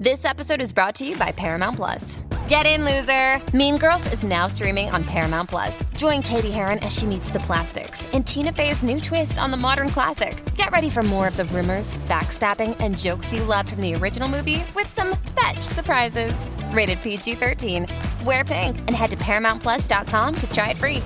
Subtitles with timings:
[0.00, 2.18] This episode is brought to you by Paramount Plus.
[2.48, 3.38] Get in, loser!
[3.54, 5.84] Mean Girls is now streaming on Paramount Plus.
[5.94, 9.58] Join Cady Heron as she meets the plastics in Tina Fey's new twist on the
[9.58, 10.42] modern classic.
[10.54, 14.26] Get ready for more of the rumors, backstabbing, and jokes you loved from the original
[14.26, 16.46] movie with some fetch surprises.
[16.72, 17.86] Rated PG 13.
[18.24, 21.02] Wear pink and head to ParamountPlus.com to try it free.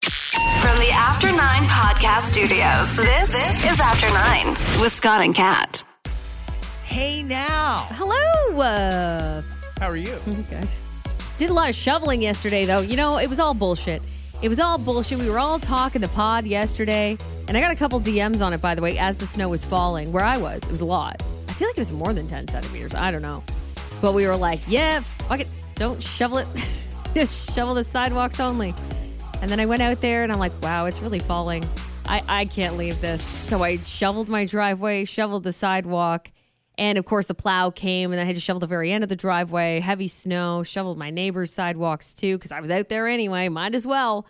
[0.00, 4.48] From the After Nine Podcast Studios, this, this is After Nine
[4.80, 5.84] with Scott and Kat.
[6.90, 7.86] Hey now.
[7.92, 8.60] Hello.
[8.60, 9.42] Uh,
[9.78, 10.18] How are you?
[10.50, 10.68] good.
[11.38, 12.80] Did a lot of shoveling yesterday, though.
[12.80, 14.02] You know, it was all bullshit.
[14.42, 15.18] It was all bullshit.
[15.18, 17.16] We were all talking the pod yesterday,
[17.46, 19.64] and I got a couple DMs on it, by the way, as the snow was
[19.64, 20.10] falling.
[20.12, 21.22] Where I was, it was a lot.
[21.48, 22.94] I feel like it was more than 10 centimeters.
[22.94, 23.44] I don't know.
[24.02, 25.48] But we were like, yeah, fuck it.
[25.76, 26.48] Don't shovel it.
[27.14, 28.74] Just shovel the sidewalks only.
[29.40, 31.64] And then I went out there and I'm like, wow, it's really falling.
[32.06, 33.22] I, I can't leave this.
[33.22, 36.30] So I shoveled my driveway, shoveled the sidewalk,
[36.80, 39.08] and of course the plow came and I had to shovel the very end of
[39.08, 43.48] the driveway, heavy snow, shoveled my neighbor's sidewalks too, because I was out there anyway,
[43.48, 44.26] might as well.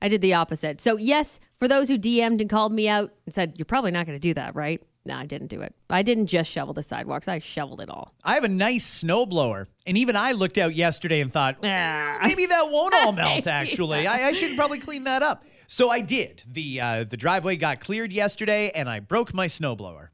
[0.00, 0.80] I did the opposite.
[0.80, 4.06] So yes, for those who DM'd and called me out and said, You're probably not
[4.06, 4.80] gonna do that, right?
[5.06, 5.72] No, I didn't do it.
[5.88, 8.12] I didn't just shovel the sidewalks, I shoveled it all.
[8.24, 12.18] I have a nice snowblower, and even I looked out yesterday and thought, Ah.
[12.24, 13.46] maybe that won't all melt.
[13.46, 15.44] Actually, I, I should probably clean that up.
[15.68, 16.42] So I did.
[16.46, 20.08] the uh, The driveway got cleared yesterday, and I broke my snowblower.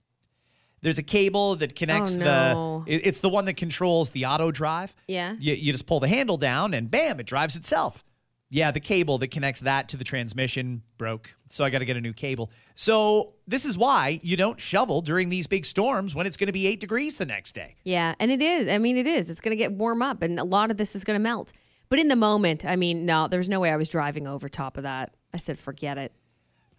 [0.83, 2.85] There's a cable that oh, connects Oh, no.
[2.87, 2.93] the.
[2.95, 4.95] it- It's the one that controls the auto drive.
[5.09, 5.37] Yeah.
[5.39, 8.05] You, you just pull the handle down, and bam, it drives itself.
[8.51, 11.35] Yeah, the cable that connects that to the transmission broke.
[11.49, 12.51] So I got to get a new cable.
[12.75, 16.53] So this is why you don't shovel during these big storms when it's going to
[16.53, 17.77] be eight degrees the next day.
[17.85, 18.69] Yeah, and it is.
[18.69, 19.31] I mean, it is.
[19.31, 21.53] It's going to get warm up, and a lot of this is going to melt.
[21.89, 24.77] But in the moment, I mean, no, there's no way I was driving over top
[24.77, 25.15] of that.
[25.33, 26.13] I said, forget it.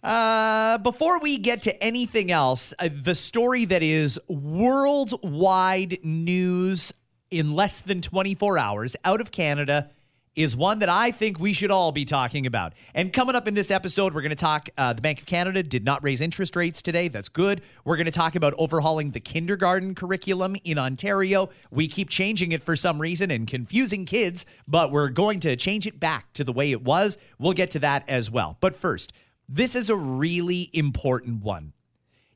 [0.04, 6.92] Uh, before we get to anything else, uh, the story that is worldwide news
[7.30, 9.90] in less than 24 hours out of Canada
[10.36, 12.74] is one that I think we should all be talking about.
[12.92, 14.68] And coming up in this episode, we're going to talk.
[14.76, 17.08] Uh, the Bank of Canada did not raise interest rates today.
[17.08, 17.62] That's good.
[17.84, 21.48] We're going to talk about overhauling the kindergarten curriculum in Ontario.
[21.70, 25.86] We keep changing it for some reason and confusing kids, but we're going to change
[25.86, 27.16] it back to the way it was.
[27.38, 28.58] We'll get to that as well.
[28.60, 29.12] But first,
[29.48, 31.72] this is a really important one.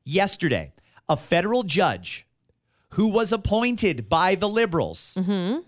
[0.05, 0.73] Yesterday,
[1.09, 2.27] a federal judge
[2.91, 5.61] who was appointed by the Liberals mm-hmm.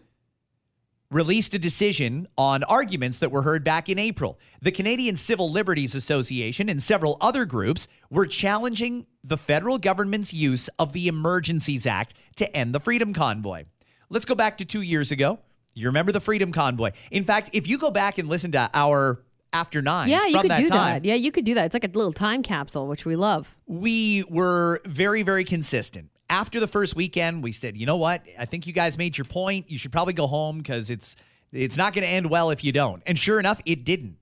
[1.10, 4.38] released a decision on arguments that were heard back in April.
[4.62, 10.68] The Canadian Civil Liberties Association and several other groups were challenging the federal government's use
[10.78, 13.64] of the Emergencies Act to end the Freedom Convoy.
[14.08, 15.40] Let's go back to two years ago.
[15.74, 16.92] You remember the Freedom Convoy.
[17.10, 20.08] In fact, if you go back and listen to our after nine.
[20.08, 21.04] Yeah, you could do time, that.
[21.04, 21.66] Yeah, you could do that.
[21.66, 23.56] It's like a little time capsule, which we love.
[23.66, 26.10] we were very, very consistent.
[26.28, 28.24] After the first weekend, we said, you know what?
[28.38, 29.68] I think you guys made your point.
[29.70, 31.16] You should probably go home because it's
[31.52, 33.02] it's not going to end well if you don't.
[33.06, 34.18] And sure enough, it didn't.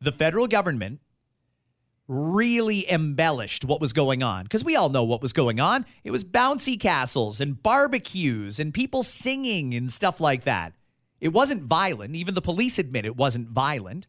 [0.00, 1.00] The federal government
[2.06, 5.84] really embellished what was going on because we all know what was going on.
[6.04, 10.72] It was bouncy castles and barbecues and people singing and stuff like that.
[11.20, 12.14] It wasn't violent.
[12.14, 14.06] Even the police admit it wasn't violent.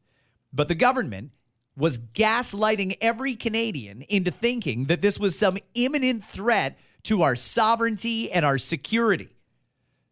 [0.51, 1.31] But the government
[1.75, 8.31] was gaslighting every Canadian into thinking that this was some imminent threat to our sovereignty
[8.31, 9.29] and our security.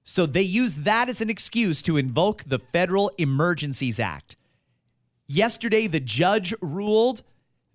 [0.03, 4.37] So they used that as an excuse to invoke the Federal Emergencies Act.
[5.27, 7.23] Yesterday, the judge ruled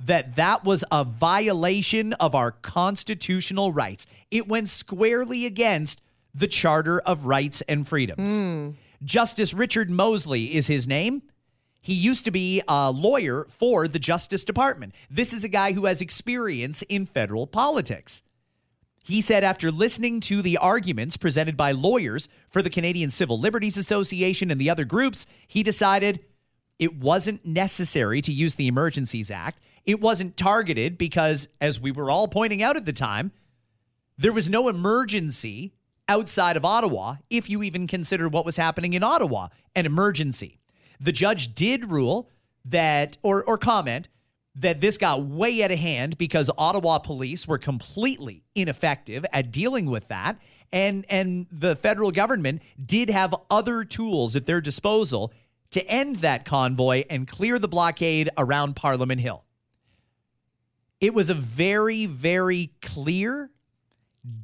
[0.00, 4.06] that that was a violation of our constitutional rights.
[4.31, 6.00] It went squarely against
[6.34, 8.39] the Charter of Rights and Freedoms.
[8.39, 8.71] Hmm.
[9.05, 11.23] Justice Richard Mosley is his name.
[11.82, 14.94] He used to be a lawyer for the Justice Department.
[15.10, 18.22] This is a guy who has experience in federal politics.
[19.04, 23.76] He said after listening to the arguments presented by lawyers for the Canadian Civil Liberties
[23.76, 26.25] Association and the other groups, he decided
[26.78, 29.60] it wasn't necessary to use the Emergencies Act.
[29.84, 33.32] It wasn't targeted because, as we were all pointing out at the time,
[34.16, 35.72] there was no emergency
[36.09, 40.61] outside of Ottawa, if you even consider what was happening in Ottawa an emergency.
[41.02, 42.31] The judge did rule
[42.64, 44.08] that, or, or comment,
[44.54, 49.87] that this got way out of hand because Ottawa police were completely ineffective at dealing
[49.87, 50.38] with that.
[50.72, 55.32] And, and the federal government did have other tools at their disposal
[55.70, 59.44] to end that convoy and clear the blockade around Parliament Hill.
[61.00, 63.50] It was a very, very clear,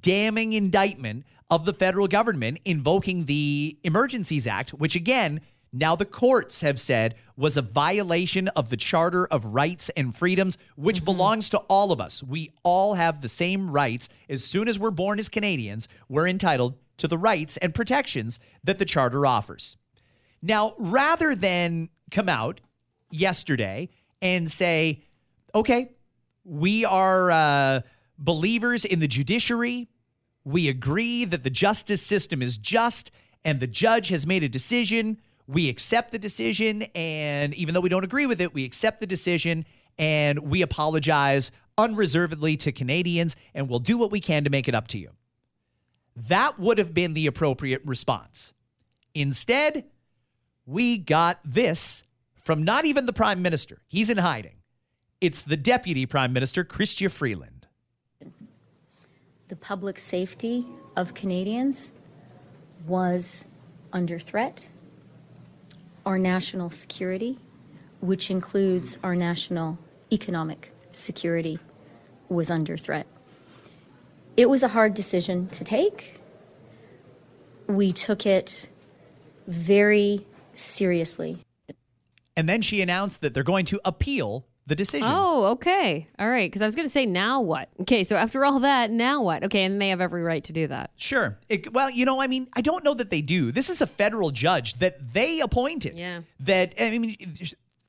[0.00, 5.40] damning indictment of the federal government invoking the Emergencies Act, which again
[5.78, 10.58] now the courts have said was a violation of the Charter of Rights and Freedoms,
[10.76, 12.22] which belongs to all of us.
[12.22, 14.08] We all have the same rights.
[14.28, 18.78] As soon as we're born as Canadians, we're entitled to the rights and protections that
[18.78, 19.76] the Charter offers.
[20.42, 22.60] Now, rather than come out
[23.10, 23.88] yesterday
[24.20, 25.02] and say,
[25.54, 25.92] okay,
[26.44, 27.80] we are uh,
[28.18, 29.88] believers in the judiciary,
[30.44, 33.10] we agree that the justice system is just
[33.44, 35.18] and the judge has made a decision.
[35.48, 36.82] We accept the decision.
[36.94, 39.64] And even though we don't agree with it, we accept the decision
[39.98, 44.74] and we apologize unreservedly to Canadians and we'll do what we can to make it
[44.76, 45.10] up to you.
[46.14, 48.52] That would have been the appropriate response.
[49.14, 49.86] Instead,
[50.66, 52.04] we got this
[52.36, 53.82] from not even the prime minister.
[53.88, 54.58] He's in hiding.
[55.20, 57.58] It's the deputy prime minister, Chrystia Freeland
[59.48, 60.66] the public safety
[60.96, 61.90] of Canadians
[62.86, 63.44] was
[63.92, 64.68] under threat.
[66.08, 67.38] Our national security,
[68.00, 69.78] which includes our national
[70.10, 71.58] economic security,
[72.30, 73.06] was under threat.
[74.34, 76.18] It was a hard decision to take.
[77.66, 78.70] We took it
[79.46, 80.26] very
[80.56, 81.44] seriously.
[82.34, 85.08] And then she announced that they're going to appeal the decision.
[85.10, 86.06] Oh, okay.
[86.18, 86.48] All right.
[86.48, 87.70] Because I was going to say, now what?
[87.80, 88.04] Okay.
[88.04, 89.42] So after all that, now what?
[89.44, 89.64] Okay.
[89.64, 90.90] And they have every right to do that.
[90.96, 91.38] Sure.
[91.48, 93.50] It, well, you know, I mean, I don't know that they do.
[93.50, 95.96] This is a federal judge that they appointed.
[95.96, 96.20] Yeah.
[96.40, 97.16] That, I mean,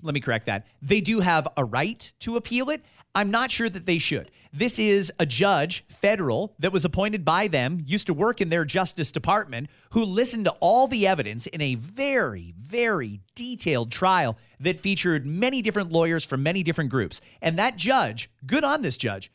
[0.02, 0.66] let me correct that.
[0.82, 2.82] They do have a right to appeal it.
[3.14, 4.32] I'm not sure that they should.
[4.54, 8.66] This is a judge, federal, that was appointed by them, used to work in their
[8.66, 14.80] Justice Department, who listened to all the evidence in a very, very detailed trial that
[14.80, 17.22] featured many different lawyers from many different groups.
[17.42, 19.32] And that judge, good on this judge,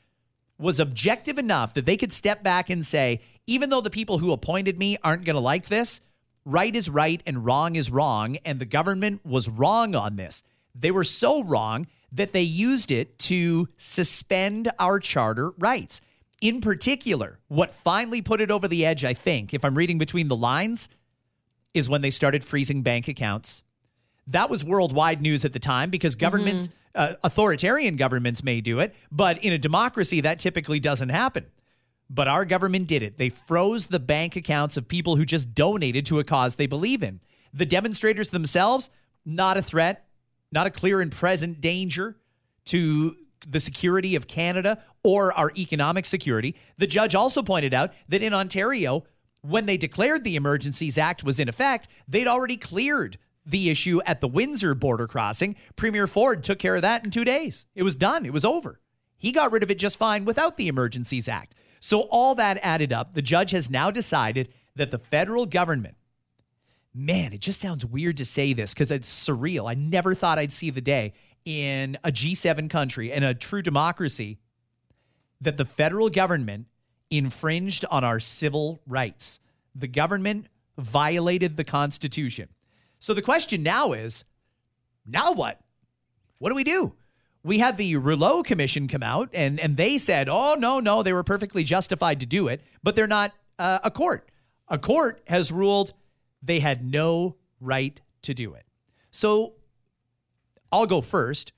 [0.58, 4.32] was objective enough that they could step back and say, even though the people who
[4.32, 6.00] appointed me aren't going to like this,
[6.44, 8.36] right is right and wrong is wrong.
[8.44, 10.42] And the government was wrong on this.
[10.74, 16.00] They were so wrong that they used it to suspend our charter rights.
[16.40, 20.28] In particular, what finally put it over the edge, I think, if I'm reading between
[20.28, 20.88] the lines,
[21.72, 23.63] is when they started freezing bank accounts.
[24.26, 28.94] That was worldwide news at the time because governments, uh, authoritarian governments may do it,
[29.12, 31.46] but in a democracy, that typically doesn't happen.
[32.08, 33.18] But our government did it.
[33.18, 37.02] They froze the bank accounts of people who just donated to a cause they believe
[37.02, 37.20] in.
[37.52, 38.90] The demonstrators themselves,
[39.24, 40.06] not a threat,
[40.52, 42.16] not a clear and present danger
[42.66, 43.16] to
[43.46, 46.56] the security of Canada or our economic security.
[46.78, 49.04] The judge also pointed out that in Ontario,
[49.42, 54.20] when they declared the Emergencies Act was in effect, they'd already cleared the issue at
[54.20, 55.56] the Windsor border crossing.
[55.76, 57.66] Premier Ford took care of that in two days.
[57.74, 58.80] It was done, it was over.
[59.16, 61.54] He got rid of it just fine without the Emergencies Act.
[61.80, 65.96] So, all that added up, the judge has now decided that the federal government
[66.94, 69.68] man, it just sounds weird to say this because it's surreal.
[69.68, 71.12] I never thought I'd see the day
[71.44, 74.38] in a G7 country and a true democracy
[75.40, 76.66] that the federal government
[77.10, 79.40] infringed on our civil rights.
[79.74, 80.46] The government
[80.78, 82.48] violated the Constitution.
[83.04, 84.24] So the question now is
[85.04, 85.60] now what?
[86.38, 86.94] What do we do?
[87.42, 91.12] We had the Rouleau Commission come out and, and they said, oh, no, no, they
[91.12, 94.30] were perfectly justified to do it, but they're not uh, a court.
[94.68, 95.92] A court has ruled
[96.42, 98.64] they had no right to do it.
[99.10, 99.56] So
[100.72, 101.52] I'll go first.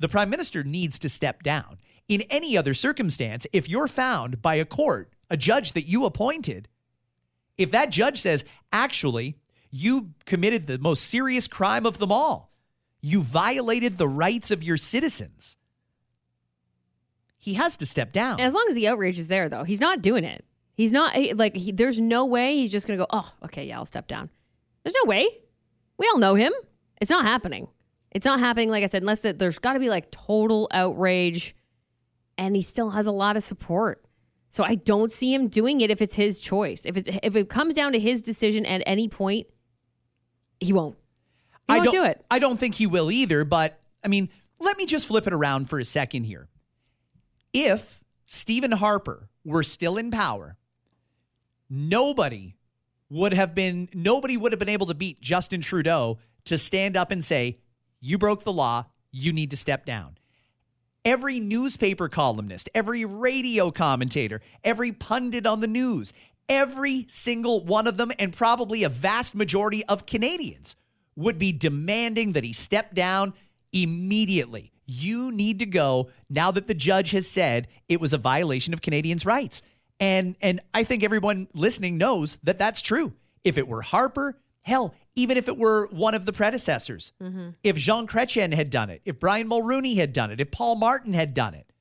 [0.00, 1.78] The prime minister needs to step down.
[2.08, 6.66] In any other circumstance, if you're found by a court, a judge that you appointed,
[7.56, 9.36] if that judge says, actually,
[9.76, 12.52] you committed the most serious crime of them all,
[13.00, 15.56] you violated the rights of your citizens,
[17.36, 18.40] he has to step down.
[18.40, 20.44] As long as the outrage is there, though, he's not doing it.
[20.74, 23.06] He's not like he, there's no way he's just gonna go.
[23.10, 24.30] Oh, okay, yeah, I'll step down.
[24.82, 25.28] There's no way.
[25.96, 26.52] We all know him.
[27.00, 27.68] It's not happening.
[28.10, 28.68] It's not happening.
[28.70, 31.54] Like I said, unless that there's got to be like total outrage,
[32.36, 34.04] and he still has a lot of support.
[34.50, 36.84] So I don't see him doing it if it's his choice.
[36.84, 39.46] If it's if it comes down to his decision at any point,
[40.60, 40.96] he won't.
[41.68, 42.24] He I won't don't do it.
[42.30, 45.68] I don't think he will either, but I mean, let me just flip it around
[45.68, 46.48] for a second here.
[47.52, 50.56] If Stephen Harper were still in power,
[51.68, 52.56] nobody
[53.08, 57.10] would have been nobody would have been able to beat Justin Trudeau to stand up
[57.10, 57.58] and say,
[58.00, 60.18] "You broke the law, you need to step down."
[61.04, 66.12] Every newspaper columnist, every radio commentator, every pundit on the news,
[66.48, 70.76] every single one of them and probably a vast majority of Canadians
[71.16, 73.32] would be demanding that he step down
[73.72, 74.72] immediately.
[74.86, 78.80] You need to go now that the judge has said it was a violation of
[78.80, 79.62] Canadians' rights.
[79.98, 83.14] And and I think everyone listening knows that that's true.
[83.42, 87.12] If it were Harper, hell, even if it were one of the predecessors.
[87.22, 87.50] Mm-hmm.
[87.62, 91.14] If Jean Chrétien had done it, if Brian Mulrooney had done it, if Paul Martin
[91.14, 91.72] had done it,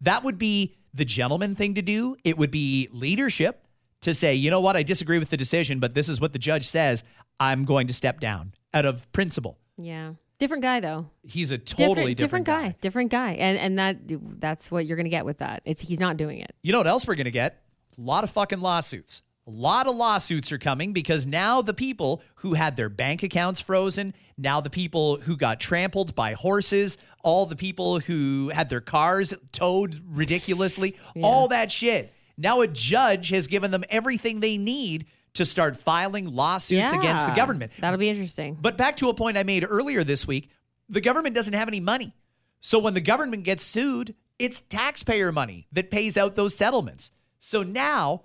[0.00, 2.16] that would be the gentleman thing to do.
[2.24, 3.61] It would be leadership
[4.02, 6.38] to say, you know what, I disagree with the decision, but this is what the
[6.38, 7.02] judge says.
[7.40, 9.58] I'm going to step down out of principle.
[9.78, 10.14] Yeah.
[10.38, 11.06] Different guy though.
[11.22, 12.74] He's a totally different, guy.
[12.80, 13.34] Different guy.
[13.34, 13.96] And and that
[14.40, 15.62] that's what you're going to get with that.
[15.64, 16.52] It's he's not doing it.
[16.62, 17.62] You know what else we're going to get?
[17.96, 19.22] A lot of fucking lawsuits.
[19.46, 23.60] A lot of lawsuits are coming because now the people who had their bank accounts
[23.60, 28.80] frozen, now the people who got trampled by horses, all the people who had their
[28.80, 32.12] cars towed ridiculously, all that shit.
[32.36, 37.32] Now a judge has given them everything they need to start filing lawsuits against the
[37.32, 37.72] government.
[37.80, 38.56] That'll be interesting.
[38.60, 40.50] But back to a point I made earlier this week
[40.88, 42.14] the government doesn't have any money.
[42.60, 47.10] So when the government gets sued, it's taxpayer money that pays out those settlements.
[47.40, 48.24] So now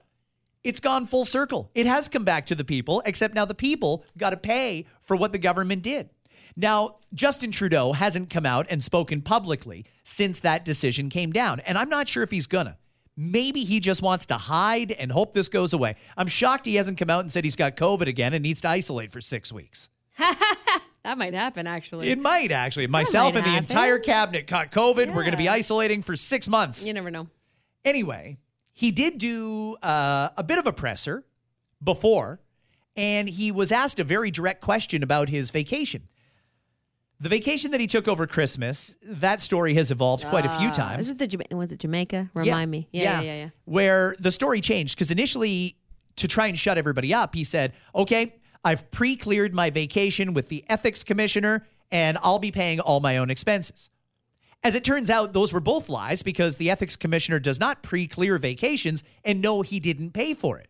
[0.64, 1.72] it's gone full circle.
[1.74, 5.16] It has come back to the people, except now the people got to pay for
[5.16, 6.10] what the government did.
[6.56, 11.78] Now, Justin Trudeau hasn't come out and spoken publicly since that decision came down, and
[11.78, 12.78] I'm not sure if he's gonna.
[13.20, 15.96] Maybe he just wants to hide and hope this goes away.
[16.16, 18.70] I'm shocked he hasn't come out and said he's got COVID again and needs to
[18.70, 19.90] isolate for six weeks.
[20.20, 22.12] that might happen actually.
[22.12, 22.86] It might actually.
[22.86, 23.64] Myself might and the happen.
[23.66, 25.08] entire cabinet caught COVID.
[25.08, 26.86] We're going to be isolating for six months.
[26.86, 27.28] you never know.
[27.84, 28.38] Anyway,
[28.74, 31.26] he did do uh, a bit of a presser
[31.84, 32.40] before,
[32.96, 36.08] and he was asked a very direct question about his vacation.
[37.20, 40.74] The vacation that he took over Christmas, that story has evolved quite a few Uh,
[40.74, 41.08] times.
[41.08, 42.30] Is it the Jama- was it Jamaica?
[42.36, 42.88] Remind me.
[42.92, 43.50] Yeah, yeah, yeah, yeah.
[43.66, 45.78] Where the story changed because initially,
[46.18, 50.64] to try and shut everybody up, he said, "Okay, I've pre-cleared my vacation with the
[50.68, 53.90] ethics commissioner, and I'll be paying all my own expenses."
[54.64, 58.38] As it turns out, those were both lies because the ethics commissioner does not pre-clear
[58.38, 60.67] vacations, and no, he didn't pay for it.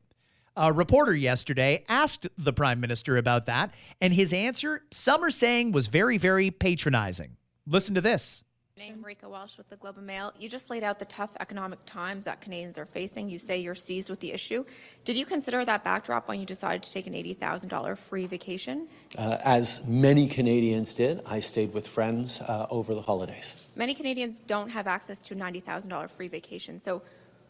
[0.59, 3.71] A reporter yesterday asked the prime minister about that,
[4.01, 7.37] and his answer, some are saying, was very, very patronizing.
[7.67, 8.43] Listen to this.
[8.79, 10.33] name Marieke Walsh with the Globe and Mail.
[10.39, 13.29] You just laid out the tough economic times that Canadians are facing.
[13.29, 14.65] You say you're seized with the issue.
[15.05, 18.87] Did you consider that backdrop when you decided to take an $80,000 free vacation?
[19.15, 23.57] Uh, as many Canadians did, I stayed with friends uh, over the holidays.
[23.75, 26.79] Many Canadians don't have access to a $90,000 free vacation.
[26.79, 27.03] So,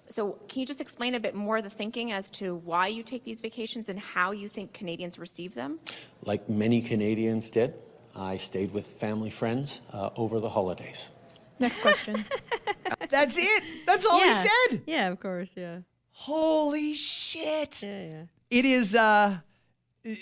[0.10, 3.24] so can you just explain a bit more the thinking as to why you take
[3.24, 5.80] these vacations and how you think Canadians receive them?
[6.24, 7.74] Like many Canadians did,
[8.16, 11.12] I stayed with family friends uh, over the holidays.
[11.60, 12.26] Next question.
[13.10, 13.64] That's it.
[13.86, 14.28] That's all yeah.
[14.44, 14.82] he said.
[14.86, 15.54] Yeah, of course.
[15.56, 15.80] Yeah.
[16.12, 17.84] Holy shit.
[17.84, 18.24] Yeah, yeah.
[18.50, 19.38] It is uh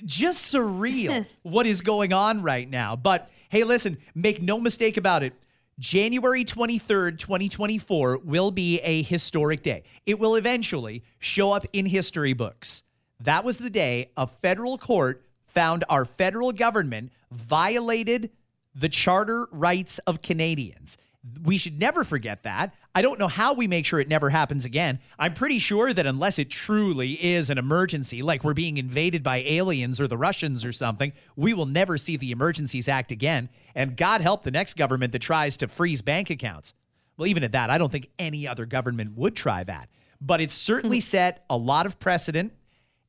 [0.06, 2.96] just surreal what is going on right now.
[2.96, 5.34] But hey, listen, make no mistake about it.
[5.78, 9.84] January 23rd, 2024 will be a historic day.
[10.06, 12.84] It will eventually show up in history books.
[13.20, 18.30] That was the day a federal court found our federal government violated
[18.74, 20.98] the charter rights of Canadians.
[21.44, 22.76] We should never forget that.
[22.94, 25.00] I don't know how we make sure it never happens again.
[25.18, 29.38] I'm pretty sure that unless it truly is an emergency, like we're being invaded by
[29.38, 33.50] aliens or the Russians or something, we will never see the Emergencies Act again.
[33.74, 36.74] And God help the next government that tries to freeze bank accounts.
[37.18, 39.90] Well, even at that, I don't think any other government would try that.
[40.22, 41.02] But it's certainly hmm.
[41.02, 42.54] set a lot of precedent.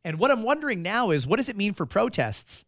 [0.04, 2.64] And what I'm wondering now is what does it mean for protests?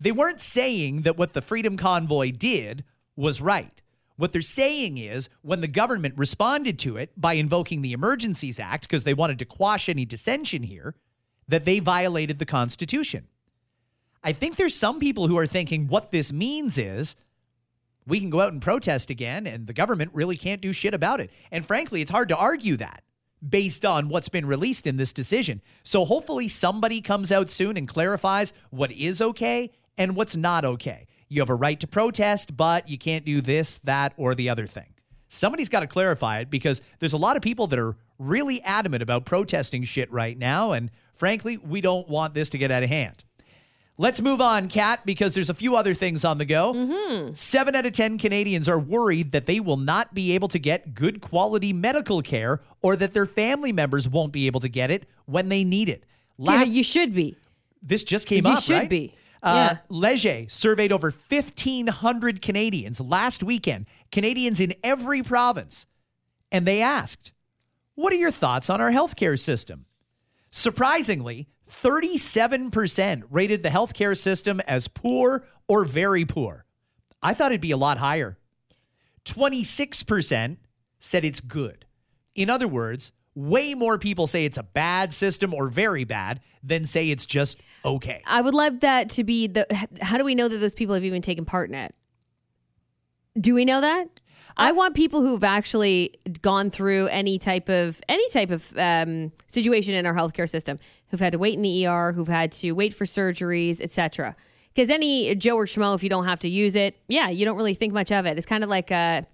[0.00, 2.84] They weren't saying that what the Freedom Convoy did
[3.16, 3.82] was right.
[4.18, 8.88] What they're saying is when the government responded to it by invoking the Emergencies Act
[8.88, 10.96] because they wanted to quash any dissension here,
[11.46, 13.28] that they violated the Constitution.
[14.24, 17.14] I think there's some people who are thinking what this means is
[18.08, 21.20] we can go out and protest again and the government really can't do shit about
[21.20, 21.30] it.
[21.52, 23.04] And frankly, it's hard to argue that
[23.48, 25.62] based on what's been released in this decision.
[25.84, 31.06] So hopefully somebody comes out soon and clarifies what is okay and what's not okay.
[31.28, 34.66] You have a right to protest, but you can't do this, that, or the other
[34.66, 34.94] thing.
[35.28, 39.02] Somebody's got to clarify it because there's a lot of people that are really adamant
[39.02, 40.72] about protesting shit right now.
[40.72, 43.24] And frankly, we don't want this to get out of hand.
[44.00, 46.72] Let's move on, Kat, because there's a few other things on the go.
[46.72, 47.34] Mm-hmm.
[47.34, 50.94] Seven out of 10 Canadians are worried that they will not be able to get
[50.94, 55.04] good quality medical care or that their family members won't be able to get it
[55.26, 56.04] when they need it.
[56.38, 57.36] La- Yeah, you should be.
[57.82, 58.88] this just came You up, should right?
[58.88, 59.14] be.
[59.42, 59.78] Uh, Yeah.
[59.88, 65.86] Leger surveyed over 1,500 Canadians last weekend, Canadians in every province,
[66.50, 67.32] and they asked,
[67.94, 69.86] What are your thoughts on our healthcare system?
[70.50, 76.64] Surprisingly, 37% rated the healthcare system as poor or very poor.
[77.22, 78.38] I thought it'd be a lot higher.
[79.24, 80.56] 26%
[81.00, 81.84] said it's good.
[82.34, 86.84] In other words, way more people say it's a bad system or very bad than
[86.84, 88.22] say it's just okay.
[88.26, 89.66] I would love that to be the.
[90.02, 91.94] How do we know that those people have even taken part in it?
[93.40, 94.08] Do we know that?
[94.56, 99.94] I want people who've actually gone through any type of any type of um, situation
[99.94, 102.92] in our healthcare system, who've had to wait in the ER, who've had to wait
[102.92, 104.34] for surgeries, etc.
[104.74, 107.56] Because any Joe or Schmo, if you don't have to use it, yeah, you don't
[107.56, 108.36] really think much of it.
[108.36, 109.26] It's kind of like a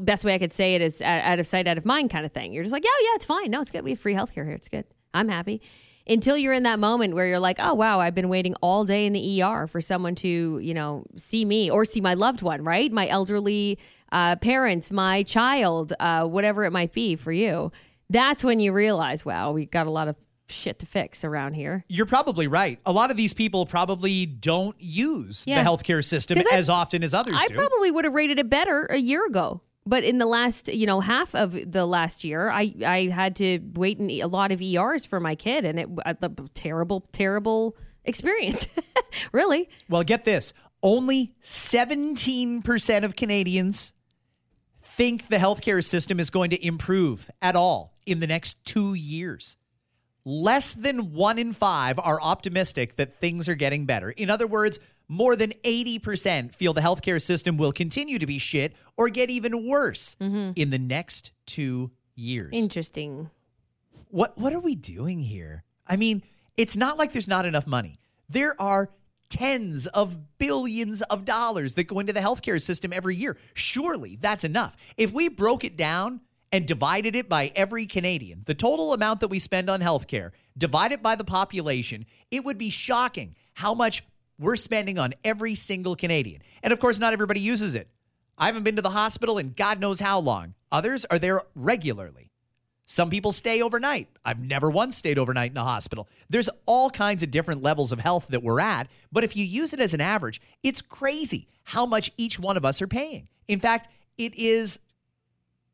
[0.00, 2.32] best way I could say it is out of sight, out of mind kind of
[2.32, 2.52] thing.
[2.52, 3.50] You're just like, yeah, yeah, it's fine.
[3.50, 3.84] No, it's good.
[3.84, 4.52] We have free healthcare here.
[4.52, 4.84] It's good.
[5.12, 5.60] I'm happy
[6.06, 9.06] until you're in that moment where you're like, oh, wow, I've been waiting all day
[9.06, 12.62] in the ER for someone to, you know, see me or see my loved one,
[12.62, 12.90] right?
[12.92, 13.78] My elderly
[14.12, 17.72] uh, parents, my child, uh, whatever it might be for you.
[18.10, 21.84] That's when you realize, wow, we got a lot of shit to fix around here.
[21.88, 22.78] You're probably right.
[22.84, 25.62] A lot of these people probably don't use Yeah.
[25.62, 27.54] the healthcare system I- as often as others I do.
[27.54, 29.62] probably would have rated it better a year ago.
[29.86, 33.60] But in the last, you know, half of the last year, I I had to
[33.74, 37.06] wait in a lot of ERs for my kid, and it uh, was a terrible,
[37.12, 38.66] terrible experience.
[39.32, 40.52] really, well, get this.
[40.82, 43.94] Only 17% of Canadians
[44.82, 49.56] think the healthcare system is going to improve at all in the next 2 years.
[50.26, 54.10] Less than 1 in 5 are optimistic that things are getting better.
[54.10, 58.74] In other words, more than 80% feel the healthcare system will continue to be shit
[58.96, 60.52] or get even worse mm-hmm.
[60.56, 62.50] in the next 2 years.
[62.52, 63.30] interesting.
[64.08, 65.64] what what are we doing here?
[65.86, 66.22] I mean,
[66.56, 67.98] it's not like there's not enough money.
[68.28, 68.90] There are
[69.28, 73.36] tens of billions of dollars that go into the healthcare system every year.
[73.54, 74.76] Surely that's enough.
[74.96, 76.20] If we broke it down
[76.52, 81.02] and divided it by every Canadian, the total amount that we spend on healthcare, divided
[81.02, 84.04] by the population, it would be shocking how much
[84.38, 86.42] we're spending on every single Canadian.
[86.62, 87.88] And of course, not everybody uses it.
[88.36, 90.54] I haven't been to the hospital in God knows how long.
[90.72, 92.30] Others are there regularly.
[92.86, 94.08] Some people stay overnight.
[94.24, 96.08] I've never once stayed overnight in a hospital.
[96.28, 99.72] There's all kinds of different levels of health that we're at, but if you use
[99.72, 103.28] it as an average, it's crazy how much each one of us are paying.
[103.48, 103.88] In fact,
[104.18, 104.78] it is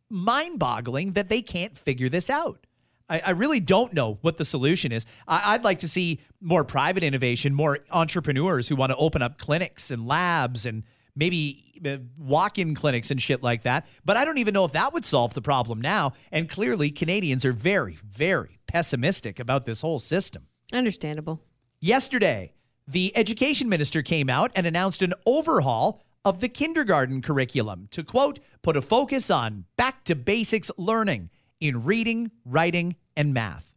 [0.09, 2.67] mind boggling that they can't figure this out.
[3.11, 5.05] I, I really don't know what the solution is.
[5.29, 9.37] I, I'd like to see more private innovation, more entrepreneurs who want to open up
[9.37, 10.85] clinics and labs and
[11.17, 13.87] maybe uh, walk-in clinics and shit like that.
[14.05, 16.13] But I don't even know if that would solve the problem now.
[16.31, 20.47] And clearly, Canadians are very, very pessimistic about this whole system.
[20.73, 21.43] Understandable.
[21.81, 22.55] Yesterday,
[22.87, 28.39] the education minister came out and announced an overhaul of the kindergarten curriculum to quote,
[28.63, 31.31] put a focus on back to basics learning
[31.61, 33.75] in reading, writing, and math.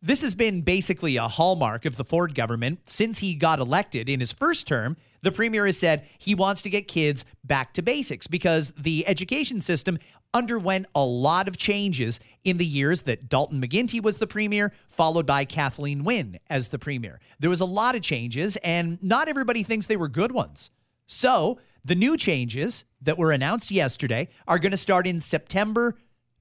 [0.00, 4.18] This has been basically a hallmark of the Ford government since he got elected in
[4.18, 4.96] his first term.
[5.20, 9.60] The premier has said he wants to get kids back to basics because the education
[9.60, 9.98] system
[10.34, 15.26] underwent a lot of changes in the years that Dalton McGuinty was the premier, followed
[15.26, 17.20] by Kathleen Wynne as the premier.
[17.38, 20.70] There was a lot of changes, and not everybody thinks they were good ones.
[21.06, 25.96] So, the new changes that were announced yesterday are going to start in September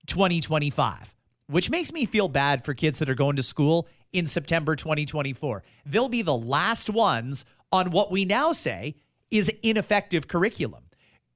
[0.06, 1.16] 2025,
[1.52, 5.64] which makes me feel bad for kids that are going to school in September 2024.
[5.86, 8.96] They'll be the last ones on what we now say
[9.30, 10.86] is ineffective curriculum.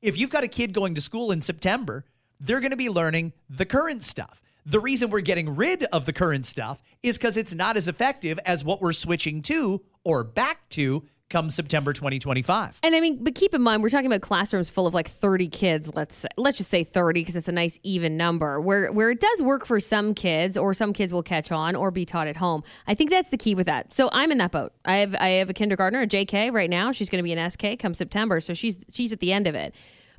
[0.02, 2.06] If you've got a kid going to school in September,
[2.40, 4.42] they're going to be learning the current stuff.
[4.66, 8.40] The reason we're getting rid of the current stuff is because it's not as effective
[8.46, 12.80] as what we're switching to or back to come September 2025.
[12.84, 15.48] And I mean, but keep in mind, we're talking about classrooms full of like 30
[15.50, 15.92] kids.
[15.94, 18.62] Let's say, let's just say 30 because it's a nice even number.
[18.62, 21.92] Where where it does work for some kids, or some kids will catch on or
[21.92, 22.64] be taught at home.
[22.88, 23.94] I think that's the key with that.
[23.94, 24.74] So I'm in that boat.
[24.86, 26.92] I have I have a kindergartner, a JK right now.
[26.92, 29.56] She's going to be an SK come September, so she's she's at the end of
[29.56, 29.74] it.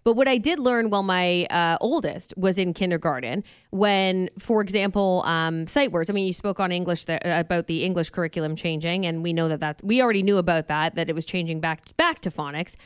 [0.06, 5.24] But what I did learn while my uh, oldest was in kindergarten, when, for example,
[5.26, 6.08] um, sight words.
[6.08, 9.48] I mean, you spoke on English there, about the English curriculum changing, and we know
[9.48, 12.76] that that's we already knew about that that it was changing back back to phonics.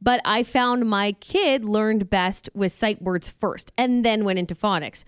[0.00, 4.54] But I found my kid learned best with sight words first, and then went into
[4.54, 5.04] phonics.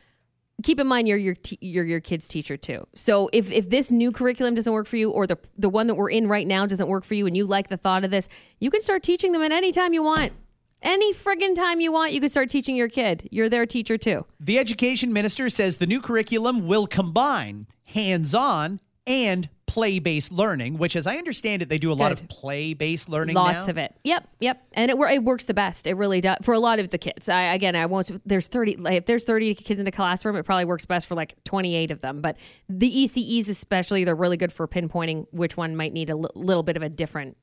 [0.63, 2.87] Keep in mind you're your te- you're your kid's teacher too.
[2.95, 5.95] So if if this new curriculum doesn't work for you, or the the one that
[5.95, 8.29] we're in right now doesn't work for you, and you like the thought of this,
[8.61, 10.35] you can start teaching them at any time you want.
[10.83, 13.29] Any friggin' time you want, you can start teaching your kid.
[13.31, 14.27] You're their teacher too.
[14.41, 20.77] The education minister says the new curriculum will combine hands on and play based learning,
[20.79, 23.71] which, as I understand it, they do a lot of play based learning Lots now.
[23.71, 23.95] of it.
[24.05, 24.63] Yep, yep.
[24.75, 25.87] And it it works the best.
[25.87, 27.29] It really does for a lot of the kids.
[27.29, 28.11] I again, I won't.
[28.29, 28.77] There's thirty.
[28.77, 31.75] Like, if there's thirty kids in a classroom, it probably works best for like twenty
[31.75, 32.21] eight of them.
[32.21, 32.37] But
[32.69, 36.77] the ECEs, especially, they're really good for pinpointing which one might need a little bit
[36.77, 37.37] of a different,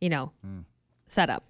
[0.00, 0.60] you know, Hmm.
[1.08, 1.44] setup.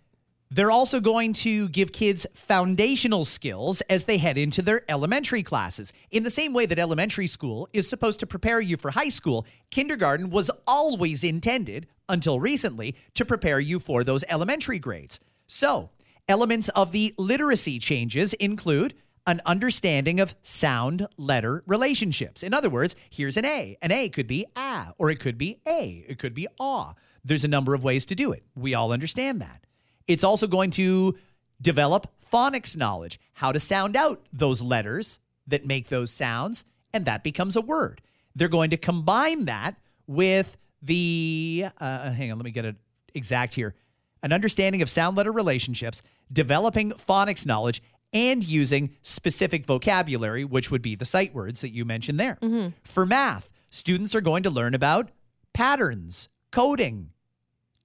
[0.53, 5.93] They're also going to give kids foundational skills as they head into their elementary classes.
[6.11, 9.47] In the same way that elementary school is supposed to prepare you for high school,
[9.71, 15.21] kindergarten was always intended, until recently, to prepare you for those elementary grades.
[15.47, 15.91] So,
[16.29, 18.95] elements of the literacy changes include
[19.29, 22.43] an understanding of sound letter relationships.
[22.43, 23.77] In other words, here's an A.
[23.83, 26.95] An A could be ah, or it could be a, it could be ah.
[27.25, 28.43] There's a number of ways to do it.
[28.57, 29.65] We all understand that.
[30.11, 31.17] It's also going to
[31.61, 37.23] develop phonics knowledge, how to sound out those letters that make those sounds, and that
[37.23, 38.01] becomes a word.
[38.35, 39.77] They're going to combine that
[40.09, 42.75] with the, uh, hang on, let me get it
[43.15, 43.75] exact here
[44.23, 47.81] an understanding of sound letter relationships, developing phonics knowledge,
[48.13, 52.37] and using specific vocabulary, which would be the sight words that you mentioned there.
[52.83, 55.11] For math, students are going to learn about
[55.55, 57.13] patterns, coding,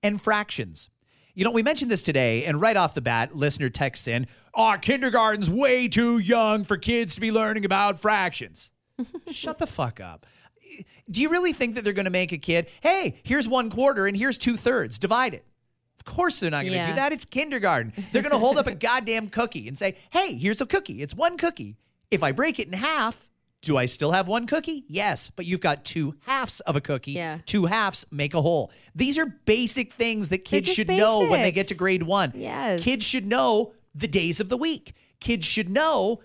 [0.04, 0.90] and fractions.
[1.36, 4.76] You know, we mentioned this today, and right off the bat, listener texts in, Oh,
[4.82, 8.70] kindergarten's way too young for kids to be learning about fractions.
[9.32, 10.26] Shut the fuck up.
[11.12, 14.08] Do you really think that they're going to make a kid, hey, here's one quarter
[14.08, 15.46] and here's two thirds, divide it?
[16.00, 16.88] Of course they're not going to Yeah.
[16.90, 17.12] do that.
[17.12, 17.92] It's kindergarten.
[18.14, 21.02] They're going to hold up a goddamn cookie and say, hey, here's a cookie.
[21.02, 21.76] It's one cookie.
[22.12, 23.30] If I break it in half,
[23.66, 24.86] do I still have one cookie?
[24.88, 27.14] Yes, but you've got two halves of a cookie.
[27.14, 27.40] Yeah.
[27.48, 28.72] Two halves make a whole.
[28.94, 32.32] These are basic things that kids should know when they get to grade one.
[32.36, 32.84] Yes.
[32.84, 34.94] Kids should know the days of the week.
[35.20, 36.22] Kids should know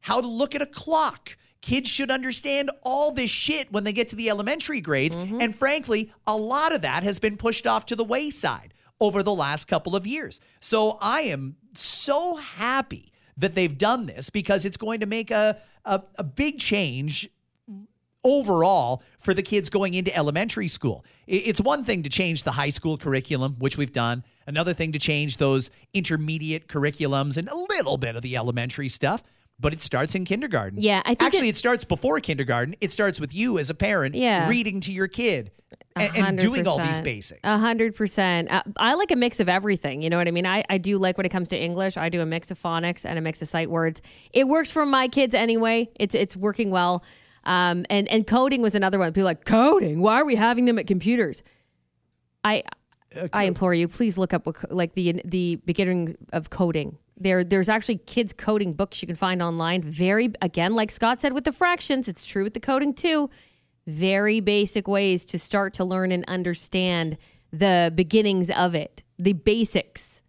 [0.00, 1.36] how to look at a clock.
[1.62, 5.16] Kids should understand all this shit when they get to the elementary grades.
[5.16, 5.40] Mm-hmm.
[5.40, 9.34] And frankly, a lot of that has been pushed off to the wayside over the
[9.34, 10.40] last couple of years.
[10.60, 15.56] So I am so happy that they've done this because it's going to make a,
[15.84, 17.28] a, a big change
[18.22, 21.04] overall for the kids going into elementary school.
[21.26, 24.24] It's one thing to change the high school curriculum, which we've done.
[24.46, 29.22] Another thing to change those intermediate curriculums and a little bit of the elementary stuff.
[29.58, 30.80] But it starts in kindergarten.
[30.80, 32.74] Yeah, I think actually it- it starts before kindergarten.
[32.80, 34.48] It starts with you as a parent Yeah.
[34.48, 35.50] reading to your kid
[35.96, 37.40] and, and doing all these basics.
[37.44, 38.50] A hundred percent.
[38.50, 40.02] Uh, I like a mix of everything.
[40.02, 40.46] You know what I mean?
[40.46, 41.96] I, I do like when it comes to English.
[41.96, 44.00] I do a mix of phonics and a mix of sight words.
[44.32, 45.90] It works for my kids anyway.
[45.98, 47.02] It's it's working well.
[47.44, 49.12] Um, and and coding was another one.
[49.12, 50.00] People are like coding.
[50.00, 51.42] Why are we having them at computers?
[52.44, 52.62] I
[53.32, 56.98] I implore you, please look up what, like the the beginning of coding.
[57.22, 59.82] There, there's actually kids coding books you can find online.
[59.82, 63.28] Very again, like Scott said with the fractions, it's true with the coding too.
[63.86, 67.16] Very basic ways to start to learn and understand
[67.52, 70.20] the beginnings of it, the basics.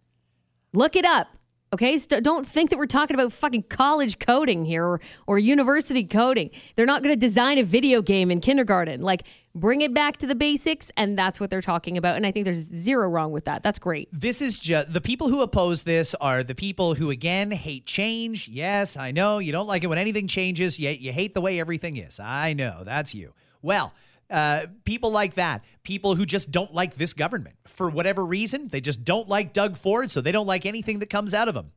[0.72, 1.28] Look it up.
[1.72, 6.04] Okay, St- don't think that we're talking about fucking college coding here or, or university
[6.04, 6.50] coding.
[6.76, 9.00] They're not going to design a video game in kindergarten.
[9.00, 9.22] Like,
[9.54, 12.16] bring it back to the basics, and that's what they're talking about.
[12.16, 13.62] And I think there's zero wrong with that.
[13.62, 14.08] That's great.
[14.12, 18.48] this is just the people who oppose this are the people who again hate change.
[18.48, 20.78] Yes, I know you don't like it when anything changes.
[20.78, 22.18] You, you hate the way everything is.
[22.18, 23.34] I know that's you.
[23.60, 23.92] Well,
[24.30, 28.80] uh, people like that, people who just don't like this government for whatever reason, they
[28.80, 31.72] just don't like Doug Ford, so they don't like anything that comes out of him.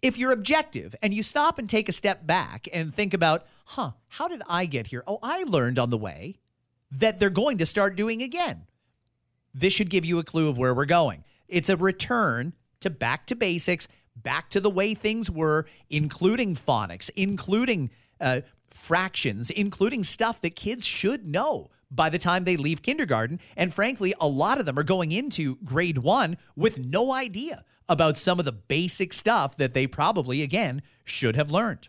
[0.00, 3.92] If you're objective and you stop and take a step back and think about, huh,
[4.08, 5.04] how did I get here?
[5.06, 6.38] Oh, I learned on the way
[6.92, 8.66] that they're going to start doing again
[9.54, 11.24] this should give you a clue of where we're going.
[11.48, 17.10] It's a return to back to basics, back to the way things were, including phonics,
[17.16, 23.38] including uh, fractions, including stuff that kids should know by the time they leave kindergarten.
[23.56, 28.16] And frankly, a lot of them are going into grade one with no idea about
[28.16, 31.88] some of the basic stuff that they probably, again, should have learned.